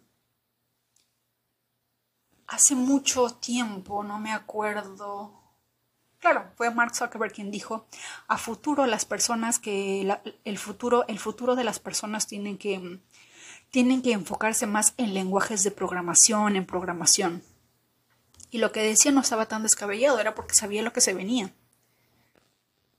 Hace 2.48 2.76
mucho 2.76 3.36
tiempo, 3.36 4.04
no 4.04 4.20
me 4.20 4.34
acuerdo 4.34 5.42
Claro, 6.22 6.52
fue 6.56 6.70
Mark 6.70 6.96
Zuckerberg 6.96 7.34
quien 7.34 7.50
dijo, 7.50 7.88
a 8.28 8.38
futuro 8.38 8.86
las 8.86 9.06
personas 9.06 9.58
que, 9.58 10.08
el, 10.46 10.58
futuro, 10.60 11.04
el 11.08 11.18
futuro 11.18 11.56
de 11.56 11.64
las 11.64 11.80
personas 11.80 12.28
tienen 12.28 12.60
que, 12.60 13.00
tienen 13.72 14.04
que 14.04 14.12
enfocarse 14.12 14.68
más 14.68 14.94
en 14.98 15.16
lenguajes 15.16 15.64
de 15.64 15.72
programación, 15.72 16.56
en 16.56 16.68
programación. 16.68 17.44
Y 18.52 18.60
lo 18.60 18.72
que 18.72 18.84
decía 18.84 19.12
no 19.12 19.22
estaba 19.22 19.48
tan 19.48 19.64
descabellado, 19.64 20.20
era 20.20 20.36
porque 20.36 20.54
sabía 20.54 20.84
lo 20.84 20.94
que 20.94 21.02
se 21.02 21.16
venía. 21.16 21.52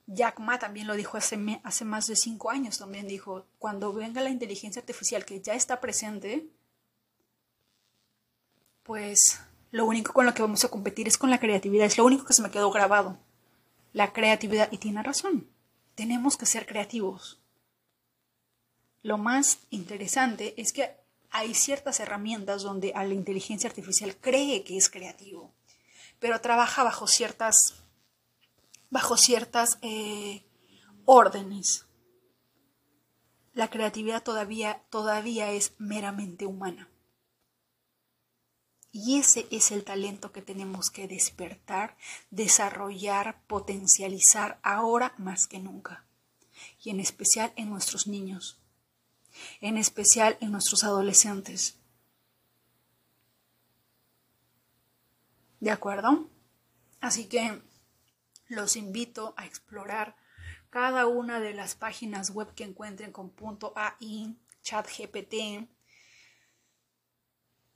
Jack 0.07 0.39
Ma 0.39 0.59
también 0.59 0.87
lo 0.87 0.95
dijo 0.95 1.17
hace, 1.17 1.39
hace 1.63 1.85
más 1.85 2.07
de 2.07 2.15
cinco 2.15 2.49
años, 2.49 2.77
también 2.77 3.07
dijo, 3.07 3.45
cuando 3.59 3.93
venga 3.93 4.21
la 4.21 4.29
inteligencia 4.29 4.81
artificial 4.81 5.25
que 5.25 5.41
ya 5.41 5.53
está 5.53 5.79
presente, 5.79 6.47
pues 8.83 9.39
lo 9.71 9.85
único 9.85 10.13
con 10.13 10.25
lo 10.25 10.33
que 10.33 10.41
vamos 10.41 10.63
a 10.63 10.69
competir 10.69 11.07
es 11.07 11.17
con 11.17 11.29
la 11.29 11.39
creatividad, 11.39 11.87
es 11.87 11.97
lo 11.97 12.05
único 12.05 12.25
que 12.25 12.33
se 12.33 12.41
me 12.41 12.51
quedó 12.51 12.69
grabado, 12.71 13.17
la 13.93 14.13
creatividad. 14.13 14.71
Y 14.71 14.77
tiene 14.77 15.01
razón, 15.01 15.49
tenemos 15.95 16.37
que 16.37 16.45
ser 16.45 16.65
creativos. 16.65 17.39
Lo 19.01 19.17
más 19.17 19.59
interesante 19.69 20.53
es 20.61 20.73
que 20.73 20.95
hay 21.29 21.55
ciertas 21.55 21.99
herramientas 21.99 22.61
donde 22.61 22.93
a 22.93 23.03
la 23.03 23.15
inteligencia 23.15 23.67
artificial 23.67 24.15
cree 24.15 24.63
que 24.63 24.77
es 24.77 24.89
creativo, 24.89 25.51
pero 26.19 26.39
trabaja 26.39 26.83
bajo 26.83 27.07
ciertas, 27.07 27.82
bajo 28.93 29.17
ciertas 29.17 29.79
eh, 29.81 30.45
órdenes. 31.03 31.85
La 33.53 33.69
creatividad 33.69 34.23
todavía, 34.23 34.83
todavía 34.89 35.51
es 35.51 35.73
meramente 35.77 36.45
humana. 36.45 36.87
Y 38.91 39.19
ese 39.19 39.47
es 39.51 39.71
el 39.71 39.83
talento 39.83 40.31
que 40.31 40.41
tenemos 40.41 40.91
que 40.91 41.07
despertar, 41.07 41.97
desarrollar, 42.29 43.41
potencializar 43.47 44.59
ahora 44.63 45.13
más 45.17 45.47
que 45.47 45.59
nunca. 45.59 46.05
Y 46.81 46.91
en 46.91 46.99
especial 46.99 47.51
en 47.55 47.71
nuestros 47.71 48.07
niños 48.07 48.63
en 49.61 49.77
especial 49.77 50.37
en 50.41 50.51
nuestros 50.51 50.83
adolescentes. 50.83 51.77
¿De 55.59 55.71
acuerdo? 55.71 56.29
Así 56.99 57.25
que 57.25 57.61
los 58.55 58.75
invito 58.75 59.33
a 59.37 59.45
explorar 59.45 60.15
cada 60.69 61.05
una 61.07 61.39
de 61.39 61.53
las 61.53 61.75
páginas 61.75 62.31
web 62.31 62.53
que 62.55 62.63
encuentren 62.63 63.11
con 63.11 63.29
punto 63.29 63.73
.ai, 63.75 64.35
chat 64.63 64.87
GPT, 64.87 65.67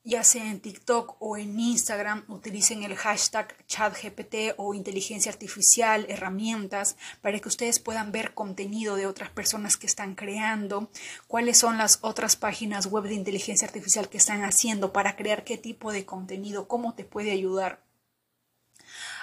ya 0.08 0.24
sea 0.24 0.50
en 0.50 0.62
TikTok 0.62 1.18
o 1.20 1.36
en 1.36 1.60
Instagram, 1.60 2.24
utilicen 2.30 2.84
el 2.84 2.96
hashtag 2.96 3.54
ChatGPT 3.68 4.56
o 4.56 4.74
inteligencia 4.74 5.30
artificial, 5.30 6.06
herramientas, 6.08 6.96
para 7.22 7.38
que 7.40 7.50
ustedes 7.50 7.80
puedan 7.80 8.14
ver 8.14 8.34
contenido 8.34 8.96
de 8.96 9.06
otras 9.06 9.30
personas 9.32 9.76
que 9.76 9.86
están 9.86 10.16
creando, 10.16 10.90
cuáles 11.28 11.58
son 11.58 11.78
las 11.78 12.00
otras 12.04 12.38
páginas 12.38 12.86
web 12.86 13.04
de 13.04 13.16
inteligencia 13.16 13.68
artificial 13.68 14.08
que 14.08 14.18
están 14.18 14.46
haciendo 14.46 14.94
para 14.94 15.18
crear 15.18 15.44
qué 15.44 15.58
tipo 15.58 15.92
de 15.92 16.06
contenido, 16.06 16.70
cómo 16.70 16.94
te 16.94 17.04
puede 17.04 17.32
ayudar. 17.32 17.87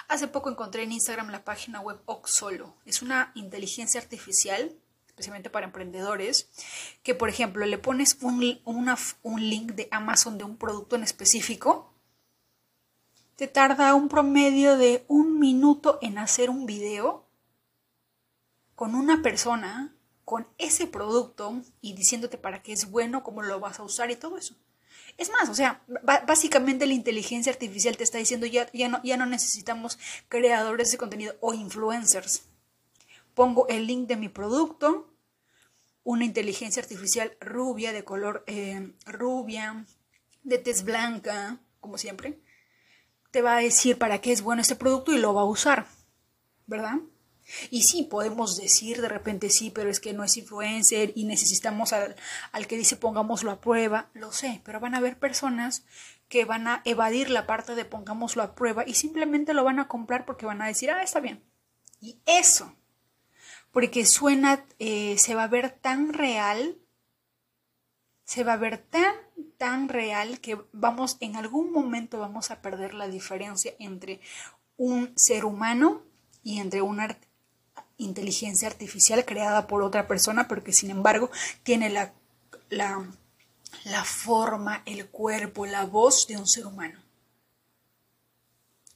Hace 0.07 0.27
poco 0.27 0.49
encontré 0.49 0.83
en 0.83 0.91
Instagram 0.91 1.29
la 1.29 1.43
página 1.43 1.81
web 1.81 1.99
Oxolo. 2.05 2.75
Es 2.85 3.01
una 3.01 3.31
inteligencia 3.35 3.99
artificial 3.99 4.71
especialmente 5.15 5.49
para 5.49 5.65
emprendedores, 5.65 6.49
que 7.01 7.15
por 7.15 7.29
ejemplo 7.29 7.65
le 7.65 7.77
pones 7.77 8.17
un, 8.19 8.59
un 9.23 9.49
link 9.49 9.71
de 9.71 9.87
Amazon 9.89 10.37
de 10.37 10.43
un 10.43 10.57
producto 10.57 10.97
en 10.97 11.03
específico, 11.03 11.89
te 13.37 13.47
tarda 13.47 13.95
un 13.95 14.09
promedio 14.09 14.75
de 14.77 15.05
un 15.07 15.39
minuto 15.39 15.99
en 16.01 16.17
hacer 16.17 16.49
un 16.49 16.65
video 16.65 17.25
con 18.75 18.93
una 18.93 19.21
persona, 19.21 19.95
con 20.25 20.47
ese 20.57 20.85
producto 20.85 21.61
y 21.79 21.93
diciéndote 21.93 22.37
para 22.37 22.61
qué 22.61 22.73
es 22.73 22.91
bueno, 22.91 23.23
cómo 23.23 23.41
lo 23.41 23.61
vas 23.61 23.79
a 23.79 23.83
usar 23.83 24.11
y 24.11 24.17
todo 24.17 24.37
eso. 24.37 24.55
Es 25.17 25.29
más, 25.31 25.47
o 25.49 25.55
sea, 25.55 25.81
básicamente 26.27 26.85
la 26.85 26.93
inteligencia 26.93 27.51
artificial 27.51 27.95
te 27.95 28.03
está 28.03 28.17
diciendo 28.17 28.45
ya, 28.45 28.69
ya, 28.73 28.89
no, 28.89 29.01
ya 29.03 29.15
no 29.15 29.25
necesitamos 29.25 29.97
creadores 30.27 30.91
de 30.91 30.97
contenido 30.97 31.35
o 31.39 31.53
influencers 31.53 32.43
pongo 33.35 33.67
el 33.67 33.85
link 33.85 34.07
de 34.07 34.15
mi 34.15 34.29
producto, 34.29 35.13
una 36.03 36.25
inteligencia 36.25 36.81
artificial 36.81 37.37
rubia, 37.39 37.93
de 37.93 38.03
color 38.03 38.43
eh, 38.47 38.93
rubia, 39.05 39.85
de 40.43 40.57
tez 40.57 40.83
blanca, 40.83 41.59
como 41.79 41.97
siempre, 41.97 42.39
te 43.31 43.41
va 43.41 43.57
a 43.57 43.61
decir 43.61 43.97
para 43.97 44.21
qué 44.21 44.31
es 44.31 44.41
bueno 44.41 44.61
este 44.61 44.75
producto 44.75 45.11
y 45.11 45.19
lo 45.19 45.33
va 45.33 45.41
a 45.41 45.45
usar, 45.45 45.85
¿verdad? 46.65 46.95
Y 47.69 47.83
sí, 47.83 48.03
podemos 48.03 48.57
decir 48.57 49.01
de 49.01 49.09
repente 49.09 49.49
sí, 49.49 49.71
pero 49.71 49.89
es 49.89 49.99
que 49.99 50.13
no 50.13 50.23
es 50.23 50.37
influencer 50.37 51.11
y 51.15 51.25
necesitamos 51.25 51.93
al, 51.93 52.15
al, 52.51 52.67
que 52.67 52.77
dice 52.77 52.95
pongámoslo 52.95 53.51
a 53.51 53.61
prueba, 53.61 54.09
lo 54.13 54.31
sé, 54.31 54.61
pero 54.63 54.79
van 54.79 54.95
a 54.95 54.97
haber 54.97 55.19
personas 55.19 55.85
que 56.27 56.45
van 56.45 56.67
a 56.67 56.81
evadir 56.85 57.29
la 57.29 57.45
parte 57.45 57.75
de 57.75 57.85
pongámoslo 57.85 58.41
a 58.43 58.55
prueba 58.55 58.83
y 58.87 58.95
simplemente 58.95 59.53
lo 59.53 59.63
van 59.63 59.79
a 59.79 59.87
comprar 59.87 60.25
porque 60.25 60.45
van 60.45 60.61
a 60.61 60.67
decir, 60.67 60.89
ah, 60.89 61.03
está 61.03 61.19
bien. 61.19 61.43
Y 62.01 62.19
eso 62.25 62.75
porque 63.75 64.05
suena, 64.05 64.65
eh, 64.79 65.17
se 65.17 65.35
va 65.35 65.43
a 65.43 65.47
ver 65.49 65.69
tan 65.69 66.13
real, 66.13 66.77
se 68.23 68.45
va 68.45 68.53
a 68.53 68.57
ver 68.57 68.77
tan, 68.77 69.13
tan 69.57 69.89
real 69.89 70.39
que 70.39 70.57
vamos, 70.71 71.17
en 71.19 71.35
algún 71.35 71.73
momento 71.73 72.17
vamos 72.17 72.51
a 72.51 72.61
perder 72.61 72.93
la 72.93 73.09
diferencia 73.09 73.73
entre 73.77 74.21
un 74.77 75.11
ser 75.17 75.43
humano 75.43 76.03
y 76.41 76.61
entre 76.61 76.81
una 76.81 77.17
inteligencia 77.97 78.67
artificial 78.67 79.25
creada 79.25 79.67
por 79.67 79.83
otra 79.83 80.07
persona, 80.07 80.47
pero 80.47 80.63
que 80.63 80.73
sin 80.73 80.89
embargo 80.89 81.29
tiene 81.63 81.89
la, 81.89 82.13
la, 82.69 83.07
la 83.85 84.03
forma, 84.03 84.83
el 84.85 85.09
cuerpo, 85.09 85.65
la 85.65 85.85
voz 85.85 86.27
de 86.27 86.37
un 86.37 86.47
ser 86.47 86.65
humano. 86.65 87.01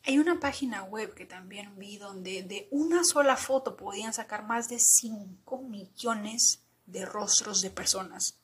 Hay 0.05 0.17
una 0.17 0.39
página 0.39 0.83
web 0.83 1.13
que 1.13 1.25
también 1.25 1.77
vi 1.77 1.97
donde 1.97 2.41
de 2.43 2.67
una 2.71 3.03
sola 3.03 3.35
foto 3.35 3.75
podían 3.75 4.13
sacar 4.13 4.45
más 4.45 4.69
de 4.69 4.79
5 4.79 5.61
millones 5.63 6.63
de 6.85 7.05
rostros 7.05 7.61
de 7.61 7.69
personas. 7.69 8.39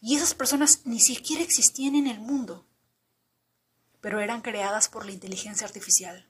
Y 0.00 0.16
esas 0.16 0.34
personas 0.34 0.80
ni 0.84 1.00
siquiera 1.00 1.42
existían 1.42 1.94
en 1.94 2.06
el 2.06 2.18
mundo, 2.18 2.66
pero 4.00 4.20
eran 4.20 4.40
creadas 4.40 4.88
por 4.88 5.04
la 5.06 5.12
inteligencia 5.12 5.66
artificial. 5.66 6.26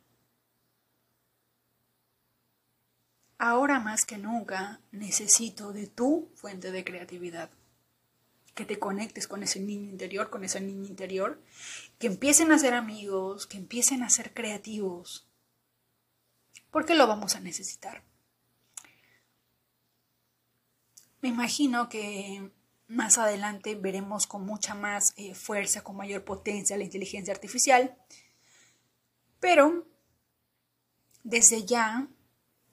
Ahora 3.38 3.81
más 3.81 4.05
que 4.07 4.16
nunca 4.16 4.81
necesito 4.92 5.72
de 5.72 5.87
tu 5.87 6.31
fuente 6.37 6.72
de 6.72 6.85
creatividad. 6.85 7.51
Que 8.55 8.64
te 8.64 8.79
conectes 8.79 9.29
con 9.29 9.42
ese 9.42 9.61
niño 9.61 9.90
interior, 9.90 10.31
con 10.31 10.42
esa 10.42 10.61
niña 10.61 10.88
interior, 10.88 11.42
que 11.99 12.07
empiecen 12.07 12.51
a 12.53 12.59
ser 12.59 12.72
amigos, 12.72 13.46
que 13.46 13.59
empiecen 13.59 14.03
a 14.03 14.09
ser 14.09 14.33
creativos, 14.33 15.29
porque 16.70 16.94
lo 16.94 17.07
vamos 17.07 17.37
a 17.37 17.40
necesitar. 17.40 18.03
Me 21.20 21.29
imagino 21.29 21.88
que 21.88 22.51
más 22.88 23.18
adelante 23.18 23.75
veremos 23.75 24.27
con 24.27 24.46
mucha 24.46 24.75
más 24.75 25.12
eh, 25.16 25.35
fuerza, 25.35 25.83
con 25.83 25.96
mayor 25.96 26.25
potencia 26.25 26.77
la 26.77 26.85
inteligencia 26.85 27.35
artificial, 27.35 27.96
pero 29.40 29.87
desde 31.25 31.66
ya, 31.66 32.09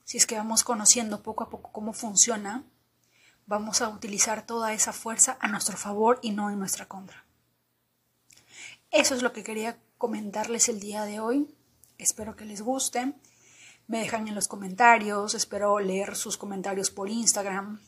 si 0.04 0.18
es 0.18 0.26
que 0.26 0.38
vamos 0.38 0.64
conociendo 0.64 1.24
poco 1.24 1.44
a 1.44 1.50
poco 1.50 1.72
cómo 1.72 1.94
funciona, 1.94 2.64
vamos 3.46 3.82
a 3.82 3.90
utilizar 3.90 4.46
toda 4.46 4.74
esa 4.74 4.94
fuerza 4.94 5.38
a 5.40 5.48
nuestro 5.48 5.78
favor 5.78 6.20
y 6.22 6.32
no 6.32 6.50
en 6.50 6.60
nuestra 6.60 6.88
contra. 6.88 7.26
Eso 8.92 9.16
es 9.16 9.22
lo 9.22 9.34
que 9.34 9.44
quería 9.44 9.80
comentarles 9.98 10.70
el 10.70 10.80
día 10.80 11.06
de 11.06 11.20
hoy. 11.20 11.54
Espero 11.98 12.36
que 12.36 12.46
les 12.46 12.62
guste. 12.62 13.14
Me 13.88 14.00
dejan 14.00 14.28
en 14.28 14.36
los 14.36 14.48
comentarios. 14.48 15.34
Espero 15.34 15.80
leer 15.80 16.16
sus 16.16 16.38
comentarios 16.38 16.92
por 16.92 17.10
Instagram, 17.10 17.82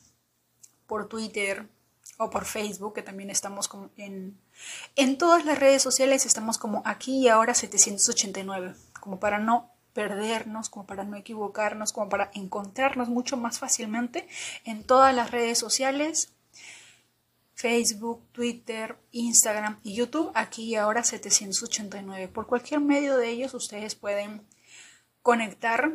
por 0.88 1.08
Twitter 1.08 1.69
o 2.17 2.30
por 2.30 2.45
Facebook, 2.45 2.93
que 2.93 3.04
también 3.04 3.30
estamos 3.30 3.69
en, 3.97 4.39
en 4.95 5.17
todas 5.17 5.45
las 5.45 5.60
redes 5.60 5.84
sociales. 5.84 6.25
Estamos 6.25 6.58
como 6.58 6.82
aquí 6.86 7.19
y 7.19 7.28
ahora 7.28 7.54
789, 7.54 8.73
como 8.99 9.19
para 9.19 9.38
no 9.38 9.74
perdernos, 9.95 10.69
como 10.69 10.86
para 10.86 11.05
no 11.05 11.15
equivocarnos, 11.15 11.93
como 11.93 12.10
para 12.10 12.29
encontrarnos 12.34 13.08
mucho 13.08 13.38
más 13.38 13.60
fácilmente 13.60 14.27
en 14.65 14.84
todas 14.84 15.15
las 15.15 15.31
redes 15.31 15.58
sociales, 15.58 16.34
Facebook, 17.53 18.21
Twitter, 18.34 18.97
Instagram 19.13 19.79
y 19.84 19.95
YouTube, 19.95 20.31
aquí 20.36 20.65
y 20.65 20.75
ahora 20.75 21.05
789. 21.05 22.27
Por 22.27 22.45
cualquier 22.45 22.81
medio 22.81 23.15
de 23.15 23.29
ellos 23.29 23.53
ustedes 23.53 23.95
pueden 23.95 24.45
conectar 25.21 25.93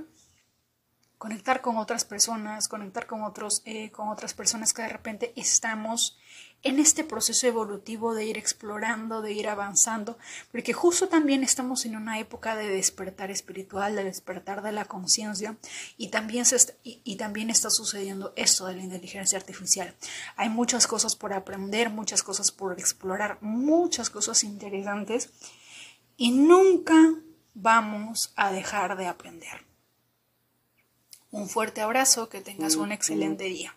conectar 1.19 1.61
con 1.61 1.77
otras 1.77 2.07
personas, 2.07 2.67
conectar 2.67 3.07
con, 3.07 3.23
otros, 3.25 3.61
eh, 3.67 3.91
con 3.91 4.09
otras 4.09 4.33
personas 4.33 4.73
que 4.73 4.81
de 4.81 4.89
repente 4.89 5.35
estamos 5.37 6.19
en 6.63 6.79
este 6.79 7.05
proceso 7.05 7.47
evolutivo 7.47 8.15
de 8.15 8.27
ir 8.27 8.37
explorando, 8.37 9.23
de 9.23 9.33
ir 9.33 9.49
avanzando, 9.49 10.19
porque 10.53 10.73
justo 10.73 11.09
también 11.09 11.43
estamos 11.43 11.87
en 11.87 11.97
una 11.97 12.19
época 12.19 12.55
de 12.55 12.69
despertar 12.69 13.31
espiritual, 13.31 13.97
de 13.97 14.05
despertar 14.05 14.63
de 14.63 14.73
la 14.73 14.85
conciencia, 14.85 15.57
y 15.97 16.09
también, 16.09 16.45
se 16.45 16.57
está, 16.57 16.75
y, 16.83 17.17
también 17.17 17.49
está 17.49 17.71
sucediendo 17.71 18.33
esto 18.37 18.67
de 18.67 18.77
la 18.77 18.83
inteligencia 18.83 19.39
artificial. 19.39 19.95
Hay 20.37 20.51
muchas 20.51 20.87
cosas 20.87 21.17
por 21.17 21.33
aprender, 21.33 21.89
muchas 21.89 22.23
cosas 22.23 22.51
por 22.51 22.79
explorar, 22.79 23.39
muchas 23.41 24.11
cosas 24.11 24.45
interesantes, 24.45 25.31
y 26.17 26.33
nunca 26.33 27.15
vamos 27.55 28.33
a 28.37 28.53
dejar 28.53 28.99
de 28.99 29.07
aprender. 29.07 29.65
Un 31.31 31.49
fuerte 31.49 31.81
abrazo, 31.81 32.29
que 32.29 32.41
tengas 32.41 32.75
un 32.75 32.93
excelente 32.93 33.45
día. 33.45 33.75